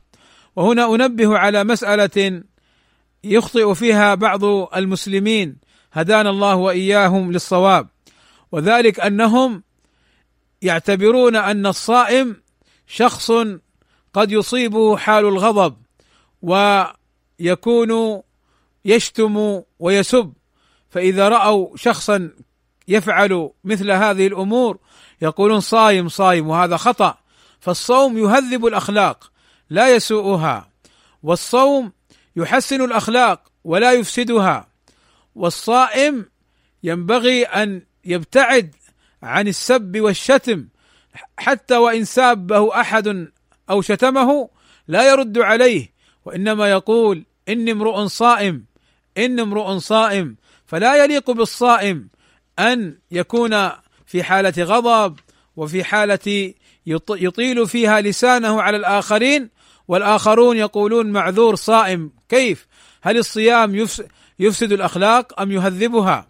وهنا 0.57 0.95
أنبه 0.95 1.39
على 1.39 1.65
مسألة 1.65 2.43
يخطئ 3.25 3.75
فيها 3.75 4.15
بعض 4.15 4.45
المسلمين 4.77 5.57
هدانا 5.93 6.31
الله 6.31 6.55
وإياهم 6.55 7.33
للصواب. 7.33 7.89
وذلك 8.53 9.01
أنهم 9.01 9.63
يعتبرون 10.63 11.37
أن 11.37 11.67
الصائم 11.67 12.37
شخص 12.87 13.33
قد 14.13 14.33
يصيبه 14.33 14.97
حال 14.97 15.25
الغضب 15.25 15.77
ويكون 16.43 18.23
يشتم 18.85 19.63
ويسب. 19.79 20.33
فإذا 20.91 21.29
رأوا 21.29 21.77
شخصا 21.77 22.31
يفعل 22.89 23.51
مثل 23.65 23.91
هذه 23.91 24.27
الأمور 24.27 24.79
يقولون 25.23 25.61
صايم 25.61 26.09
صايم 26.09 26.49
وهذا 26.49 26.77
خطأ. 26.77 27.19
فالصوم 27.61 28.19
يهذب 28.19 28.67
الأخلاق 28.67 29.33
لا 29.71 29.95
يسوءها. 29.95 30.71
والصوم 31.23 31.93
يحسن 32.37 32.85
الأخلاق 32.85 33.43
ولا 33.65 33.93
يفسدها. 33.93 34.69
والصائم 35.35 36.27
ينبغي 36.83 37.45
أن 37.45 37.83
يبتعد 38.05 38.75
عن 39.23 39.49
السب 39.49 40.01
والشتم 40.01 40.69
حتى 41.39 41.77
وإن 41.77 42.05
سابه 42.05 42.81
أحد 42.81 43.29
أو 43.71 43.83
شتمه 43.83 44.49
لا 44.89 45.11
يرد 45.11 45.39
عليه. 45.39 45.93
وإنما 46.25 46.71
يقول 46.71 47.25
إني 47.49 47.73
امرؤ 47.73 48.07
صائم 48.07 48.65
إني 49.19 49.43
امرؤ 49.43 49.79
صائم. 49.79 50.37
فلا 50.71 51.05
يليق 51.05 51.31
بالصائم 51.31 52.09
أن 52.59 52.99
يكون 53.11 53.71
في 54.07 54.23
حالة 54.23 54.65
غضب 54.65 55.19
وفي 55.57 55.85
حالة 55.85 56.55
يطيل 57.11 57.69
فيها 57.69 58.01
لسانه 58.01 58.63
على 58.63 58.77
الآخرين 58.77 59.51
والآخرون 59.89 60.57
يقولون 60.57 61.07
معذور 61.07 61.55
صائم. 61.55 62.13
كيف؟ 62.29 62.67
هل 63.03 63.17
الصيام 63.17 63.87
يفسد 64.39 64.73
الأخلاق 64.73 65.41
أم 65.41 65.53
يهذبها؟ 65.53 66.29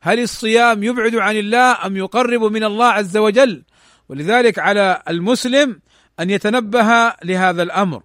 هل 0.00 0.20
الصيام 0.20 0.82
يبعد 0.82 1.14
عن 1.14 1.36
الله 1.36 1.86
أم 1.86 1.96
يقرب 1.96 2.42
من 2.42 2.64
الله 2.64 2.86
عز 2.86 3.16
وجل؟ 3.16 3.62
ولذلك 4.08 4.58
على 4.58 5.02
المسلم 5.08 5.80
أن 6.20 6.30
يتنبه 6.30 7.12
لهذا 7.24 7.62
الأمر. 7.62 8.02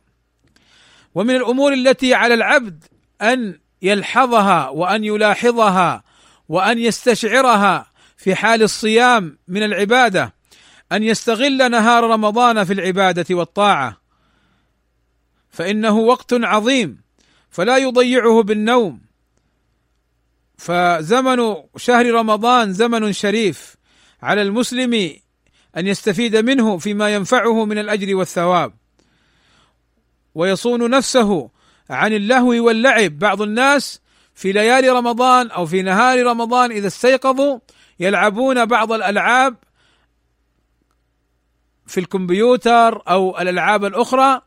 ومن 1.16 1.36
الأمور 1.36 1.74
التي 1.74 2.14
على 2.14 2.34
العبد 2.34 2.84
أن 3.22 3.65
يلحظها 3.82 4.70
وأن 4.70 5.04
يلاحظها 5.04 6.04
وأن 6.50 6.80
يستشعرها 6.80 7.92
في 8.18 8.36
حال 8.36 8.64
الصيام 8.64 9.38
من 9.48 9.64
العبادة 9.64 10.34
أن 10.92 11.04
يستغل 11.04 11.72
نهار 11.72 12.04
رمضان 12.04 12.64
في 12.64 12.74
العبادة 12.74 13.36
والطاعة. 13.36 14.02
فإنه 15.50 15.98
وقت 15.98 16.34
عظيم 16.34 17.02
فلا 17.50 17.78
يضيعه 17.78 18.44
بالنوم. 18.44 19.02
فزمن 20.58 21.56
شهر 21.78 22.12
رمضان 22.12 22.74
زمن 22.74 23.14
شريف 23.14 23.76
على 24.22 24.42
المسلم 24.42 25.14
أن 25.78 25.88
يستفيد 25.88 26.36
منه 26.36 26.78
فيما 26.78 27.16
ينفعه 27.16 27.66
من 27.66 27.78
الأجر 27.78 28.16
والثواب. 28.16 28.74
ويصون 30.36 30.90
نفسه 30.90 31.50
عن 31.90 32.14
اللهو 32.14 32.66
واللعب. 32.66 33.20
بعض 33.20 33.42
الناس 33.42 34.02
في 34.36 34.52
ليالي 34.52 34.90
رمضان 34.90 35.52
أو 35.52 35.66
في 35.66 35.82
نهار 35.82 36.26
رمضان 36.26 36.72
إذا 36.72 36.88
استيقظوا 36.88 37.60
يلعبون 38.00 38.66
بعض 38.66 38.92
الألعاب 38.92 39.56
في 41.88 42.00
الكمبيوتر 42.00 43.02
أو 43.08 43.40
الألعاب 43.40 43.86
الأخرى 43.86 44.42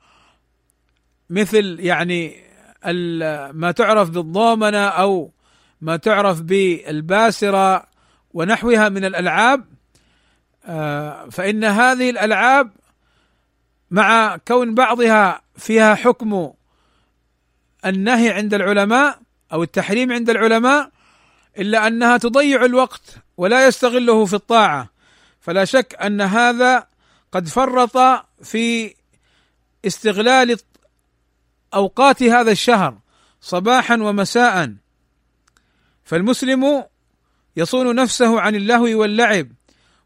مثل 1.30 1.76
يعني 1.80 2.44
ما 3.52 3.72
تعرف 3.76 4.10
بالضومنه 4.10 4.86
أو 4.88 5.32
ما 5.80 5.96
تعرف 5.96 6.40
بالباسرة 6.40 7.86
ونحوها 8.34 8.88
من 8.88 9.04
الألعاب. 9.04 9.64
آه، 10.64 11.28
فإن 11.28 11.64
هذه 11.64 12.10
الألعاب 12.10 12.70
مع 13.90 14.36
كون 14.48 14.74
بعضها 14.74 15.42
فيها 15.56 15.94
حكم 15.94 16.52
النهي 17.86 18.30
عند 18.30 18.54
العلماء 18.54 19.20
أو 19.52 19.62
التحريم 19.62 20.12
عند 20.12 20.30
العلماء 20.30 20.90
إلا 21.58 21.86
أنها 21.86 22.16
تضيع 22.16 22.64
الوقت 22.64 23.02
ولا 23.36 23.66
يستغله 23.66 24.24
في 24.24 24.34
الطاعة. 24.34 24.90
فلا 25.40 25.64
شك 25.64 25.96
أن 26.02 26.20
هذا 26.20 26.86
قد 27.32 27.48
فرط 27.48 28.24
في 28.42 28.94
استغلال 29.84 30.56
أوقات 31.74 32.22
هذا 32.22 32.50
الشهر 32.50 32.98
صباحا 33.40 33.94
ومساء. 33.94 34.74
فالمسلم 36.04 36.84
يصون 37.56 37.94
نفسه 37.94 38.40
عن 38.40 38.54
اللهو 38.54 39.00
واللعب 39.00 39.48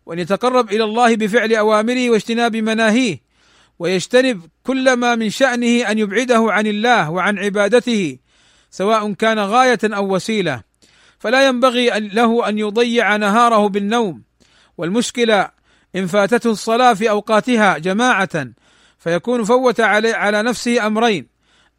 وأن 0.07 0.19
يتقرب 0.19 0.73
إلى 0.73 0.85
الله 0.85 1.17
بفعل 1.17 1.55
أوامره 1.55 2.11
واجتناب 2.11 2.57
مناهيه. 2.57 3.32
ويجتنب 3.83 4.43
كل 4.65 4.93
ما 4.93 5.15
من 5.15 5.31
شأنه 5.31 5.91
أن 5.91 5.99
يبعده 5.99 6.47
عن 6.53 6.67
الله 6.67 7.11
وعن 7.11 7.39
عبادته 7.39 8.19
سواء 8.71 9.13
كان 9.13 9.39
غاية 9.39 9.79
أو 9.85 10.15
وسيلة. 10.15 10.63
فلا 11.19 11.47
ينبغي 11.47 11.91
له 11.91 12.49
أن 12.49 12.59
يضيع 12.59 13.17
نهاره 13.17 13.69
بالنوم. 13.69 14.23
والمشكلة 14.79 15.51
إن 15.97 16.07
فاتته 16.07 16.51
الصلاة 16.51 16.95
في 16.95 17.11
أوقاتها 17.11 17.79
جماعة 17.79 18.47
فيكون 18.99 19.45
فوت 19.45 19.81
علي 19.81 20.13
على 20.13 20.43
نفسه 20.43 20.87
أمرين 20.87 21.27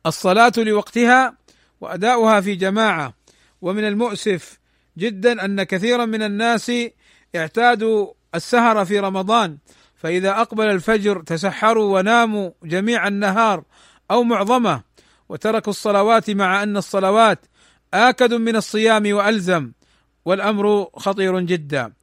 الصلاة 0.06 0.54
لوقتها 0.58 1.38
وأداؤها 1.82 2.42
في 2.42 2.56
جماعة. 2.56 3.14
ومن 3.62 3.88
المؤسف 3.88 4.60
جدا 4.98 5.46
أن 5.46 5.64
كثيرا 5.64 6.06
من 6.06 6.24
الناس 6.24 6.72
اعتادوا 7.36 8.14
السهر 8.36 8.86
في 8.86 9.00
رمضان 9.00 9.58
فإذا 10.04 10.42
أقبل 10.42 10.66
الفجر 10.66 11.22
تسحروا 11.22 12.00
وناموا 12.00 12.52
جميع 12.64 13.08
النهار 13.08 13.64
أو 14.12 14.24
معظمه 14.24 14.82
وتركوا 15.30 15.70
الصلوات 15.70 16.30
مع 16.30 16.64
أن 16.64 16.78
الصلوات 16.78 17.46
آكد 17.94 18.34
من 18.34 18.56
الصيام 18.56 19.14
وألزم 19.14 19.72
والأمر 20.26 20.88
خطير 20.96 21.40
جدا. 21.40 21.94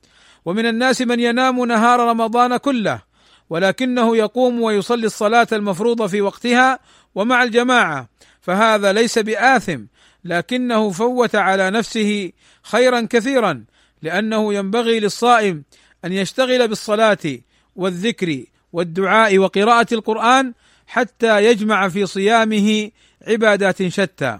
ومن 0.44 0.66
الناس 0.66 1.02
من 1.02 1.20
ينام 1.20 1.64
نهار 1.64 2.00
رمضان 2.00 2.56
كله 2.56 3.02
ولكنه 3.50 4.16
يقوم 4.16 4.60
ويصلي 4.60 5.06
الصلاة 5.06 5.48
المفروضة 5.52 6.06
في 6.06 6.20
وقتها 6.20 6.78
ومع 7.14 7.42
الجماعة 7.42 8.08
فهذا 8.40 8.92
ليس 8.92 9.18
بآثم 9.18 9.80
لكنه 10.24 10.90
فوت 10.90 11.34
على 11.34 11.70
نفسه 11.70 12.32
خيرا 12.62 13.06
كثيرا 13.10 13.64
لأنه 14.02 14.54
ينبغي 14.54 15.00
للصائم 15.00 15.64
أن 16.04 16.12
يشتغل 16.12 16.68
بالصلاة 16.68 17.38
والذكر 17.76 18.44
والدعاء 18.72 19.38
وقراءة 19.38 19.94
القرآن 19.94 20.54
حتى 20.86 21.44
يجمع 21.44 21.88
في 21.88 22.06
صيامه 22.06 22.90
عبادات 23.28 23.88
شتى. 23.88 24.38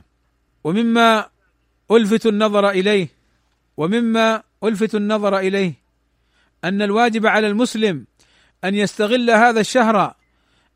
ومما 0.65 1.29
ألفت 1.91 2.27
النظر 2.27 2.71
إليه 2.71 3.09
ومما 3.77 4.43
ألفت 4.65 4.95
النظر 4.95 5.39
إليه 5.39 5.75
أن 6.65 6.83
الواجب 6.83 7.27
على 7.27 7.47
المسلم 7.47 8.07
أن 8.65 8.75
يستغل 8.75 9.31
هذا 9.31 9.61
الشهر 9.61 10.15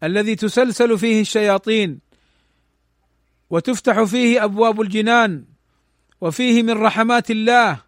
الذي 0.02 0.36
تسلسل 0.36 0.98
فيه 0.98 1.20
الشياطين 1.20 1.98
وتفتح 3.50 4.02
فيه 4.02 4.44
أبواب 4.44 4.80
الجنان 4.80 5.44
وفيه 6.20 6.62
من 6.62 6.82
رحمات 6.82 7.30
الله 7.30 7.78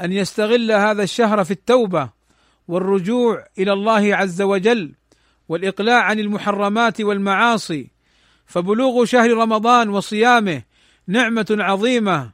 أن 0.00 0.12
يستغل 0.12 0.72
هذا 0.72 1.02
الشهر 1.02 1.44
في 1.44 1.50
التوبة 1.50 2.10
والرجوع 2.68 3.46
إلى 3.58 3.72
الله 3.72 4.16
عز 4.16 4.42
وجل 4.42 4.94
والإقلاع 5.48 6.02
عن 6.02 6.20
المحرمات 6.20 7.00
والمعاصي 7.00 7.90
فبلوغ 8.46 9.04
شهر 9.04 9.30
رمضان 9.30 9.88
وصيامه 9.88 10.62
نعمة 11.06 11.46
عظيمة 11.50 12.30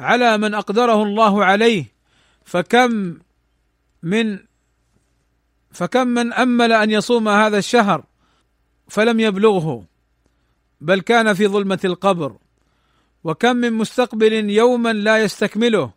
على 0.00 0.38
من 0.38 0.54
أقدره 0.54 1.02
الله 1.02 1.44
عليه 1.44 1.84
فكم 2.44 3.18
من 4.02 4.38
فكم 5.72 6.08
من 6.08 6.32
أمل 6.32 6.72
أن 6.72 6.90
يصوم 6.90 7.28
هذا 7.28 7.58
الشهر 7.58 8.04
فلم 8.88 9.20
يبلغه 9.20 9.84
بل 10.80 11.00
كان 11.00 11.34
في 11.34 11.46
ظلمة 11.46 11.80
القبر 11.84 12.36
وكم 13.24 13.56
من 13.56 13.72
مستقبل 13.72 14.50
يوما 14.50 14.92
لا 14.92 15.18
يستكمله 15.18 15.90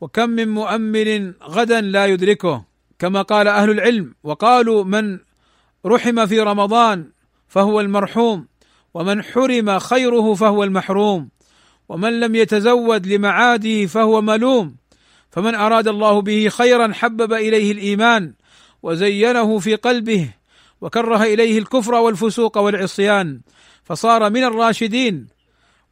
وكم 0.00 0.30
من 0.30 0.48
مؤمل 0.48 1.34
غدا 1.42 1.80
لا 1.80 2.06
يدركه. 2.06 2.64
كما 3.00 3.22
قال 3.22 3.48
أهل 3.48 3.70
العلم 3.70 4.14
وقالوا 4.24 4.84
من 4.84 5.18
رحم 5.86 6.26
في 6.26 6.40
رمضان 6.40 7.10
فهو 7.48 7.80
المرحوم 7.80 8.46
ومن 8.94 9.22
حرم 9.22 9.78
خيره 9.78 10.34
فهو 10.34 10.64
المحروم 10.64 11.28
ومن 11.88 12.20
لم 12.20 12.34
يتزود 12.34 13.06
لمعاده 13.06 13.86
فهو 13.86 14.22
ملوم 14.22 14.76
فمن 15.30 15.54
أراد 15.54 15.88
الله 15.88 16.20
به 16.20 16.48
خيرا 16.48 16.92
حبب 16.92 17.32
إليه 17.32 17.72
الإيمان 17.72 18.34
وزينه 18.82 19.58
في 19.58 19.74
قلبه 19.74 20.30
وكره 20.80 21.22
إليه 21.22 21.58
الكفر 21.58 21.94
والفسوق 21.94 22.58
والعصيان 22.58 23.40
فصار 23.84 24.30
من 24.30 24.44
الراشدين 24.44 25.26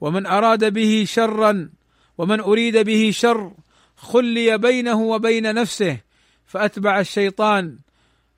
ومن 0.01 0.27
أراد 0.27 0.73
به 0.73 1.05
شرا 1.09 1.71
ومن 2.18 2.40
أريد 2.40 2.77
به 2.77 3.11
شر 3.14 3.53
خلي 3.97 4.59
بينه 4.59 5.01
وبين 5.01 5.55
نفسه 5.55 6.08
فأتبع 6.49 7.01
الشيطان 7.01 7.79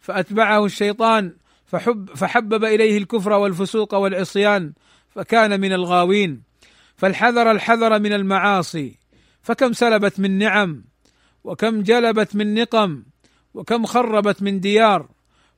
فأتبعه 0.01 0.65
الشيطان 0.65 1.33
فحب 1.67 2.11
فحبب 2.15 2.65
إليه 2.65 2.99
الكفر 2.99 3.33
والفسوق 3.33 3.95
والعصيان 3.95 4.73
فكان 5.09 5.61
من 5.61 5.73
الغاوين. 5.73 6.43
فالحذر 6.97 7.51
الحذر 7.51 7.99
من 7.99 8.13
المعاصي 8.13 8.99
فكم 9.43 9.73
سلبت 9.73 10.21
من 10.21 10.39
نعم 10.39 10.85
وكم 11.45 11.83
جلبت 11.83 12.37
من 12.37 12.55
نقم 12.55 13.03
وكم 13.55 13.87
خربت 13.87 14.43
من 14.43 14.61
ديار 14.61 15.09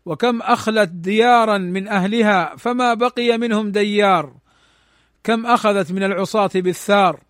وكم 0.04 0.42
أخلت 0.42 0.88
ديارا 0.88 1.58
من 1.58 1.88
أهلها 1.88 2.56
فما 2.56 2.94
بقي 2.94 3.38
منهم 3.38 3.70
ديار. 3.70 4.34
كم 5.24 5.46
أخذت 5.46 5.92
من 5.92 6.02
العصاة 6.02 6.50
بالثار 6.54 7.20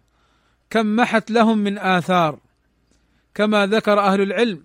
كم 0.70 0.96
محت 0.96 1.30
لهم 1.30 1.58
من 1.58 1.78
آثار. 1.78 2.38
كما 3.34 3.66
ذكر 3.66 4.00
أهل 4.00 4.20
العلم 4.20 4.64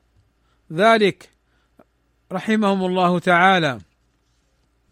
ذلك 0.74 1.30
رحمهم 2.32 2.86
الله 2.86 3.20
تعالى. 3.20 3.80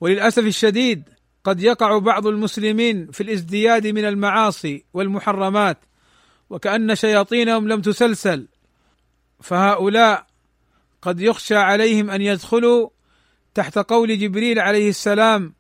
وللأسف 0.02 0.46
الشديد 0.46 1.04
قد 1.44 1.64
يقع 1.64 1.98
بعض 1.98 2.28
المسلمين 2.28 3.12
في 3.12 3.22
الازدياد 3.22 3.88
من 3.88 4.06
المعاصي 4.06 4.86
والمحرمات 4.94 5.78
وكأن 6.50 6.96
شياطينهم 6.96 7.68
لم 7.68 7.82
تسلسل. 7.82 8.48
فهؤلاء 9.42 10.26
قد 11.02 11.22
يخشى 11.22 11.56
عليهم 11.56 12.10
أن 12.10 12.22
يدخلوا 12.22 12.90
تحت 13.54 13.78
قول 13.78 14.20
جبريل 14.20 14.60
عليه 14.60 14.90
السلام 14.90 15.54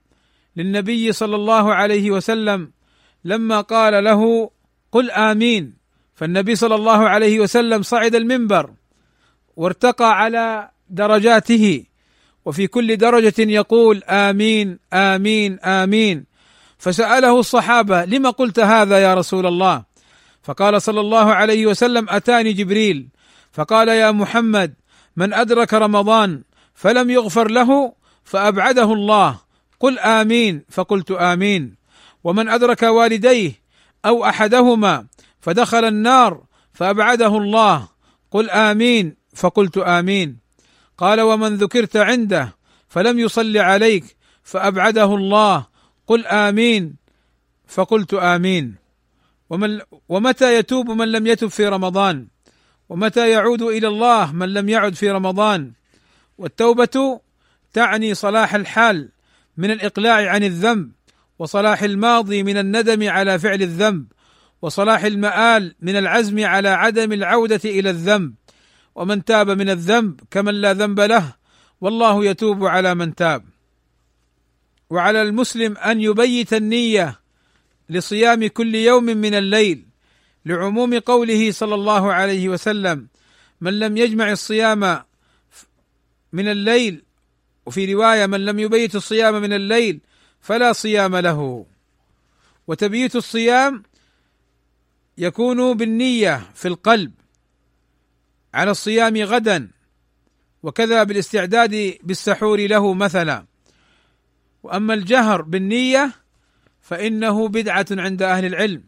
للنبي 0.55 1.11
صلى 1.11 1.35
الله 1.35 1.73
عليه 1.73 2.11
وسلم 2.11 2.71
لما 3.23 3.61
قال 3.61 4.03
له 4.03 4.51
قل 4.91 5.11
آمين. 5.11 5.73
فالنبي 6.15 6.55
صلى 6.55 6.75
الله 6.75 7.09
عليه 7.09 7.39
وسلم 7.39 7.81
صعد 7.81 8.15
المنبر. 8.15 8.73
وارتقى 9.55 10.19
على 10.19 10.69
درجاته. 10.89 11.83
وفي 12.45 12.67
كل 12.67 12.97
درجة 12.97 13.33
يقول 13.39 14.03
آمين 14.03 14.79
آمين 14.93 15.59
آمين. 15.59 16.25
فسأله 16.77 17.39
الصحابة 17.39 18.05
لم 18.05 18.27
قلت 18.27 18.59
هذا 18.59 18.99
يا 18.99 19.13
رسول 19.13 19.45
الله؟ 19.45 19.83
فقال 20.43 20.81
صلى 20.81 20.99
الله 20.99 21.33
عليه 21.33 21.65
وسلم 21.65 22.05
أتاني 22.09 22.53
جبريل. 22.53 23.07
فقال 23.51 23.87
يا 23.87 24.11
محمد 24.11 24.73
من 25.17 25.33
أدرك 25.33 25.73
رمضان 25.73 26.43
فلم 26.75 27.09
يغفر 27.09 27.51
له 27.51 27.93
فأبعده 28.23 28.93
الله. 28.93 29.39
قل 29.79 29.99
آمين. 29.99 30.65
فقلت 30.69 31.11
آمين. 31.11 31.75
ومن 32.23 32.49
أدرك 32.49 32.83
والديه 32.83 33.51
أو 34.05 34.25
أحدهما 34.25 35.05
فدخل 35.41 35.85
النار 35.85 36.43
فأبعده 36.73 37.37
الله. 37.37 37.87
قل 38.31 38.49
آمين. 38.49 39.15
فقلت 39.35 39.77
آمين. 39.77 40.37
قال 40.97 41.21
ومن 41.21 41.55
ذكرت 41.55 41.97
عنده 41.97 42.55
فلم 42.89 43.19
يصل 43.19 43.57
عليك 43.57 44.15
فأبعده 44.43 45.15
الله. 45.15 45.65
قل 46.07 46.25
آمين. 46.25 46.95
فقلت 47.67 48.13
آمين. 48.13 48.75
ومن 49.49 49.81
ومتى 50.09 50.55
يتوب 50.55 50.91
من 50.91 51.11
لم 51.11 51.27
يتب 51.27 51.47
في 51.47 51.67
رمضان؟ 51.67 52.27
ومتى 52.89 53.29
يعود 53.29 53.61
إلى 53.61 53.87
الله 53.87 54.33
من 54.33 54.53
لم 54.53 54.69
يعد 54.69 54.95
في 54.95 55.11
رمضان؟ 55.11 55.71
والتوبة 56.37 57.19
تعني 57.73 58.13
صلاح 58.13 58.55
الحال 58.55 59.09
من 59.57 59.71
الإقلاع 59.71 60.29
عن 60.31 60.43
الذنب 60.43 60.91
وصلاح 61.39 61.83
الماضي 61.83 62.43
من 62.43 62.57
الندم 62.57 63.09
على 63.09 63.39
فعل 63.39 63.61
الذنب 63.61 64.05
وصلاح 64.61 65.03
المآل 65.03 65.75
من 65.81 65.95
العزم 65.95 66.45
على 66.45 66.69
عدم 66.69 67.13
العودة 67.13 67.61
إلى 67.65 67.89
الذنب. 67.89 68.33
ومن 68.95 69.25
تاب 69.25 69.49
من 69.49 69.69
الذنب 69.69 70.21
كمن 70.31 70.53
لا 70.53 70.73
ذنب 70.73 70.99
له 70.99 71.35
والله 71.81 72.25
يتوب 72.25 72.65
على 72.65 72.95
من 72.95 73.15
تاب. 73.15 73.43
وعلى 74.89 75.21
المسلم 75.21 75.77
أن 75.77 76.01
يبيت 76.01 76.53
النية 76.53 77.19
لصيام 77.89 78.47
كل 78.47 78.75
يوم 78.75 79.03
من 79.03 79.33
الليل 79.33 79.85
لعموم 80.45 80.99
قوله 80.99 81.51
صلى 81.51 81.75
الله 81.75 82.13
عليه 82.13 82.49
وسلم 82.49 83.07
من 83.61 83.79
لم 83.79 83.97
يجمع 83.97 84.31
الصيام 84.31 85.03
من 86.33 86.47
الليل 86.47 87.03
وفي 87.65 87.93
رواية 87.93 88.25
من 88.25 88.45
لم 88.45 88.59
يبيت 88.59 88.95
الصيام 88.95 89.41
من 89.41 89.53
الليل 89.53 89.99
فلا 90.41 90.73
صيام 90.73 91.15
له 91.15 91.65
وتبييت 92.67 93.15
الصيام 93.15 93.83
يكون 95.17 95.77
بالنية 95.77 96.51
في 96.53 96.67
القلب 96.67 97.11
على 98.55 98.71
الصيام 98.71 99.17
غدا 99.17 99.69
وكذا 100.63 101.03
بالاستعداد 101.03 101.97
بالسحور 102.03 102.67
له 102.67 102.93
مثلا. 102.93 103.45
وأما 104.63 104.93
الجهر 104.93 105.41
بالنية 105.41 106.11
فإنه 106.81 107.47
بدعة 107.47 107.85
عند 107.91 108.21
أهل 108.21 108.45
العلم. 108.45 108.83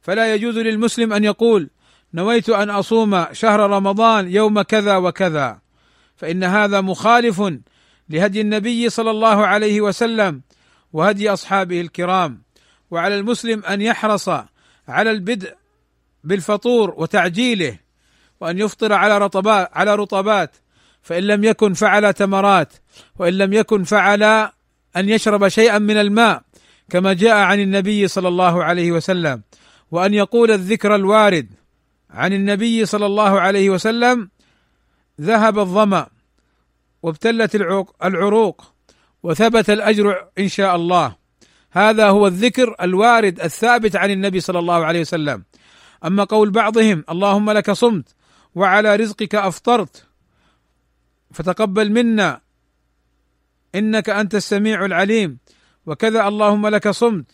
فلا 0.00 0.34
يجوز 0.34 0.58
للمسلم 0.58 1.12
أن 1.12 1.24
يقول 1.24 1.70
نويت 2.14 2.48
أن 2.48 2.70
أصوم 2.70 3.26
شهر 3.32 3.60
رمضان 3.60 4.30
يوم 4.30 4.62
كذا 4.62 4.96
وكذا. 4.96 5.58
فإن 6.16 6.44
هذا 6.44 6.80
مخالف 6.80 7.42
لهدي 8.08 8.40
النبي 8.40 8.90
صلى 8.90 9.10
الله 9.10 9.46
عليه 9.46 9.80
وسلم 9.80 10.42
وهدي 10.92 11.32
أصحابه 11.32 11.80
الكرام. 11.80 12.42
وعلى 12.90 13.18
المسلم 13.18 13.64
أن 13.64 13.80
يحرص 13.80 14.28
على 14.88 15.10
البدء 15.10 15.54
بالفطور 16.24 16.94
وتعجيله. 16.96 17.83
وأن 18.40 18.58
يفطر 18.58 18.92
على 18.92 19.18
رطبات 19.18 19.70
على 19.72 19.94
رطبات 19.94 20.56
فإن 21.02 21.22
لم 21.22 21.44
يكن 21.44 21.74
فعل 21.74 22.14
تمرات 22.14 22.72
وإن 23.16 23.38
لم 23.38 23.52
يكن 23.52 23.84
فعل 23.84 24.22
أن 24.96 25.08
يشرب 25.08 25.48
شيئا 25.48 25.78
من 25.78 25.96
الماء 25.96 26.42
كما 26.90 27.12
جاء 27.12 27.36
عن 27.36 27.60
النبي 27.60 28.08
صلى 28.08 28.28
الله 28.28 28.64
عليه 28.64 28.92
وسلم. 28.92 29.42
وأن 29.90 30.14
يقول 30.14 30.50
الذكر 30.50 30.94
الوارد 30.94 31.54
عن 32.10 32.32
النبي 32.32 32.86
صلى 32.86 33.06
الله 33.06 33.40
عليه 33.40 33.70
وسلم 33.70 34.30
ذهب 35.20 35.58
الظمأ 35.58 36.06
وابتلت 37.02 37.54
العروق 38.04 38.72
وثبت 39.22 39.70
الأجر 39.70 40.28
إن 40.38 40.48
شاء 40.48 40.76
الله. 40.76 41.16
هذا 41.70 42.08
هو 42.08 42.26
الذكر 42.26 42.74
الوارد 42.80 43.40
الثابت 43.40 43.96
عن 43.96 44.10
النبي 44.10 44.40
صلى 44.40 44.58
الله 44.58 44.84
عليه 44.84 45.00
وسلم. 45.00 45.44
أما 46.04 46.24
قول 46.24 46.50
بعضهم 46.50 47.04
اللهم 47.10 47.50
لك 47.50 47.70
صمت 47.70 48.14
وعلى 48.54 48.96
رزقك 48.96 49.34
أفطرت. 49.34 50.06
فتقبل 51.32 51.90
منا. 51.90 52.40
إنك 53.74 54.10
أنت 54.10 54.34
السميع 54.34 54.84
العليم. 54.84 55.38
وكذا 55.86 56.28
اللهم 56.28 56.66
لك 56.66 56.88
صمت. 56.88 57.26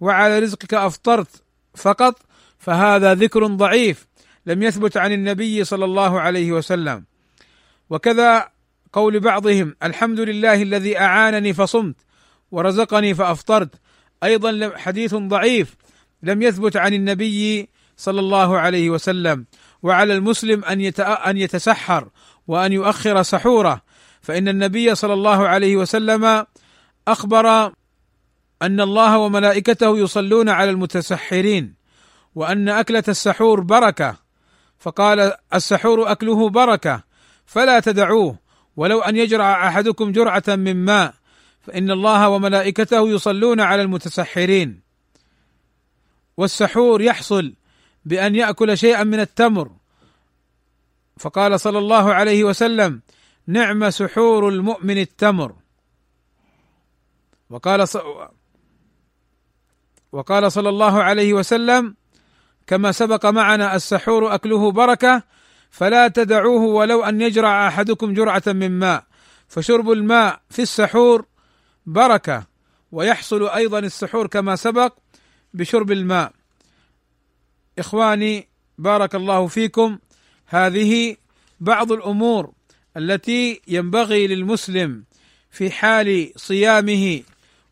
وعلى 0.00 0.38
رزقك 0.38 0.74
أفطرت 0.74 1.42
فقط. 1.76 2.22
فهذا 2.58 3.14
ذكر 3.14 3.46
ضعيف. 3.46 4.06
لم 4.46 4.62
يثبت 4.62 4.96
عن 4.96 5.12
النبي 5.12 5.64
صلى 5.64 5.84
الله 5.84 6.20
عليه 6.20 6.52
وسلم. 6.52 7.04
وكذا 7.90 8.48
قول 8.92 9.20
بعضهم. 9.20 9.76
الحمد 9.82 10.20
لله 10.20 10.62
الذي 10.62 10.98
أعانني 10.98 11.52
فصمت. 11.52 11.96
ورزقني 12.50 13.14
فأفطرت. 13.14 13.70
أيضا 14.24 14.72
حديث 14.76 15.14
ضعيف. 15.14 15.76
لم 16.22 16.42
يثبت 16.42 16.76
عن 16.76 16.94
النبي 16.94 17.68
صلى 17.96 18.20
الله 18.20 18.58
عليه 18.58 18.90
وسلم. 18.90 19.46
وعلى 19.82 20.14
المسلم 20.14 20.64
أن 20.64 20.92
أن 21.00 21.36
يتسحر 21.36 22.08
وأن 22.46 22.72
يؤخر 22.72 23.22
سحوره. 23.22 23.82
فإن 24.20 24.48
النبي 24.48 24.94
صلى 24.94 25.12
الله 25.12 25.48
عليه 25.48 25.76
وسلم 25.76 26.46
أخبر 27.08 27.72
أن 28.62 28.80
الله 28.80 29.18
وملائكته 29.18 29.98
يصلون 29.98 30.48
على 30.48 30.70
المتسحرين 30.70 31.74
وأن 32.34 32.68
أكلة 32.68 33.04
السحور 33.08 33.60
بركة. 33.60 34.16
فقال 34.78 35.32
السحور 35.54 36.12
أكله 36.12 36.48
بركة 36.48 37.02
فلا 37.46 37.80
تدعوه 37.80 38.38
ولو 38.76 39.00
أن 39.00 39.16
يجرع 39.16 39.68
أحدكم 39.68 40.12
جرعة 40.12 40.44
من 40.48 40.84
ماء. 40.84 41.14
فإن 41.60 41.90
الله 41.90 42.28
وملائكته 42.28 43.08
يصلون 43.08 43.60
على 43.60 43.82
المتسحرين. 43.82 44.80
والسحور 46.36 47.02
يحصل 47.02 47.54
بأن 48.08 48.34
يأكل 48.34 48.78
شيئا 48.78 49.04
من 49.04 49.20
التمر. 49.20 49.70
فقال 51.18 51.60
صلى 51.60 51.78
الله 51.78 52.14
عليه 52.14 52.44
وسلم 52.44 53.00
نعم 53.46 53.90
سحور 53.90 54.48
المؤمن 54.48 54.98
التمر. 54.98 55.54
وقال 57.50 57.88
وقال 60.12 60.52
صلى 60.52 60.68
الله 60.68 61.02
عليه 61.02 61.32
وسلم 61.32 61.96
كما 62.66 62.92
سبق 62.92 63.26
معنا 63.26 63.76
السحور 63.76 64.34
أكله 64.34 64.72
بركة 64.72 65.22
فلا 65.70 66.08
تدعوه 66.08 66.62
ولو 66.62 67.04
أن 67.04 67.20
يجرع 67.20 67.68
أحدكم 67.68 68.14
جرعة 68.14 68.42
من 68.46 68.78
ماء. 68.78 69.04
فشرب 69.48 69.90
الماء 69.90 70.40
في 70.50 70.62
السحور 70.62 71.26
بركة 71.86 72.46
ويحصل 72.92 73.48
أيضا 73.48 73.78
السحور 73.78 74.26
كما 74.26 74.56
سبق 74.56 74.92
بشرب 75.54 75.92
الماء. 75.92 76.37
إخواني 77.78 78.48
بارك 78.78 79.14
الله 79.14 79.46
فيكم. 79.46 79.98
هذه 80.46 81.16
بعض 81.60 81.92
الأمور 81.92 82.52
التي 82.96 83.60
ينبغي 83.68 84.26
للمسلم 84.26 85.04
في 85.50 85.70
حال 85.70 86.32
صيامه 86.36 87.22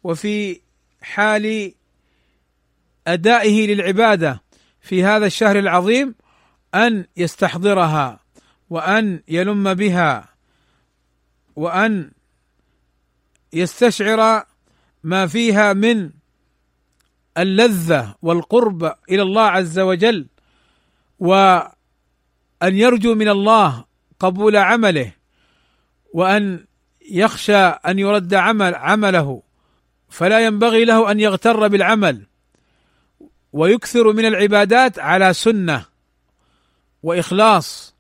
وفي 0.04 0.60
حال 1.02 1.72
أدائه 3.06 3.66
للعبادة 3.66 4.42
في 4.80 5.04
هذا 5.04 5.26
الشهر 5.26 5.58
العظيم 5.58 6.14
أن 6.74 7.06
يستحضرها 7.16 8.20
وأن 8.70 9.22
يلم 9.28 9.74
بها 9.74 10.28
وأن 11.56 12.10
يستشعر 13.52 14.46
ما 15.02 15.26
فيها 15.26 15.72
من 15.72 16.10
اللذة 17.38 18.14
والقرب 18.22 18.92
إلى 19.10 19.22
الله 19.22 19.42
عز 19.42 19.78
وجل 19.78 20.26
وأن 21.18 21.72
يرجو 22.62 23.14
من 23.14 23.28
الله 23.28 23.84
قبول 24.18 24.56
عمله 24.56 25.12
وأن 26.14 26.64
يخشى 27.10 27.56
أن 27.56 27.98
يرد 27.98 28.34
عمل 28.34 28.74
عمله 28.74 29.42
فلا 30.08 30.46
ينبغي 30.46 30.84
له 30.84 31.10
أن 31.10 31.20
يغتر 31.20 31.68
بالعمل 31.68 32.26
ويكثر 33.52 34.12
من 34.12 34.24
العبادات 34.24 34.98
على 34.98 35.32
سنة 35.32 35.84
وإخلاص. 37.02 37.94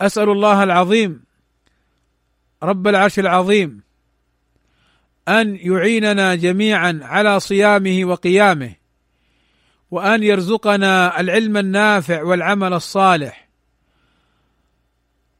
أسأل 0.00 0.30
الله 0.30 0.62
العظيم 0.62 1.24
رب 2.62 2.88
العرش 2.88 3.18
العظيم 3.18 3.85
أن 5.28 5.56
يعيننا 5.56 6.34
جميعا 6.34 7.00
على 7.02 7.40
صيامه 7.40 8.04
وقيامه 8.04 8.74
وأن 9.90 10.22
يرزقنا 10.22 11.20
العلم 11.20 11.56
النافع 11.56 12.22
والعمل 12.22 12.72
الصالح 12.72 13.48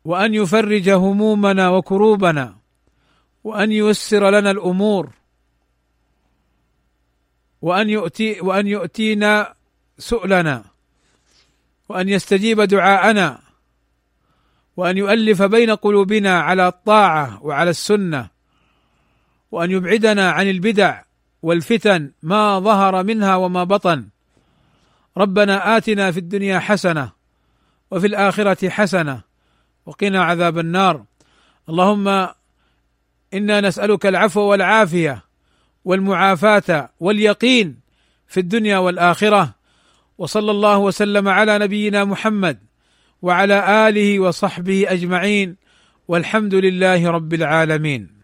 وأن 0.05 0.35
يفرج 0.35 0.91
همومنا 0.91 1.69
وكروبنا 1.69 2.57
وأن 3.45 3.73
ييسر 3.73 4.31
لنا 4.31 4.51
الأمور 4.51 5.11
وأن 7.63 7.91
يؤتي 7.91 8.41
وأن 8.41 8.67
يؤتينا 8.67 9.55
سؤلنا 9.99 10.65
وأن 11.89 12.09
يستجيب 12.09 12.61
دعاءنا 12.61 13.39
وأن 14.77 14.97
يؤلف 14.97 15.43
بين 15.43 15.71
قلوبنا 15.71 16.41
على 16.41 16.69
الطاعة 16.69 17.45
وعلى 17.45 17.71
السنة 17.71 18.36
وأن 19.57 19.71
يبعدنا 19.71 20.31
عن 20.31 20.51
البدع 20.51 21.03
والفتن 21.43 22.11
ما 22.23 22.61
ظهر 22.61 23.05
منها 23.05 23.37
وما 23.37 23.65
بطن. 23.65 24.09
ربنا 25.17 25.77
آتنا 25.77 26.13
في 26.13 26.19
الدنيا 26.19 26.59
حسنة 26.59 27.13
وفي 27.91 28.07
الآخرة 28.07 28.69
حسنة 28.69 29.21
وقنا 29.87 30.25
عذاب 30.25 30.59
النار. 30.59 31.05
اللهم 31.69 32.29
إنا 33.35 33.61
نسألك 33.61 34.07
العفو 34.07 34.41
والعافية 34.41 35.25
والمعافاة 35.85 36.91
واليقين 37.01 37.81
في 38.29 38.41
الدنيا 38.41 38.79
والآخرة. 38.79 39.55
وصلى 40.19 40.51
الله 40.51 40.79
وسلم 40.79 41.29
على 41.29 41.59
نبينا 41.59 42.05
محمد 42.05 42.59
وعلى 43.23 43.89
آله 43.89 44.21
وصحبه 44.21 44.85
أجمعين. 44.89 45.57
والحمد 46.09 46.55
لله 46.55 47.11
رب 47.11 47.35
العالمين. 47.35 48.11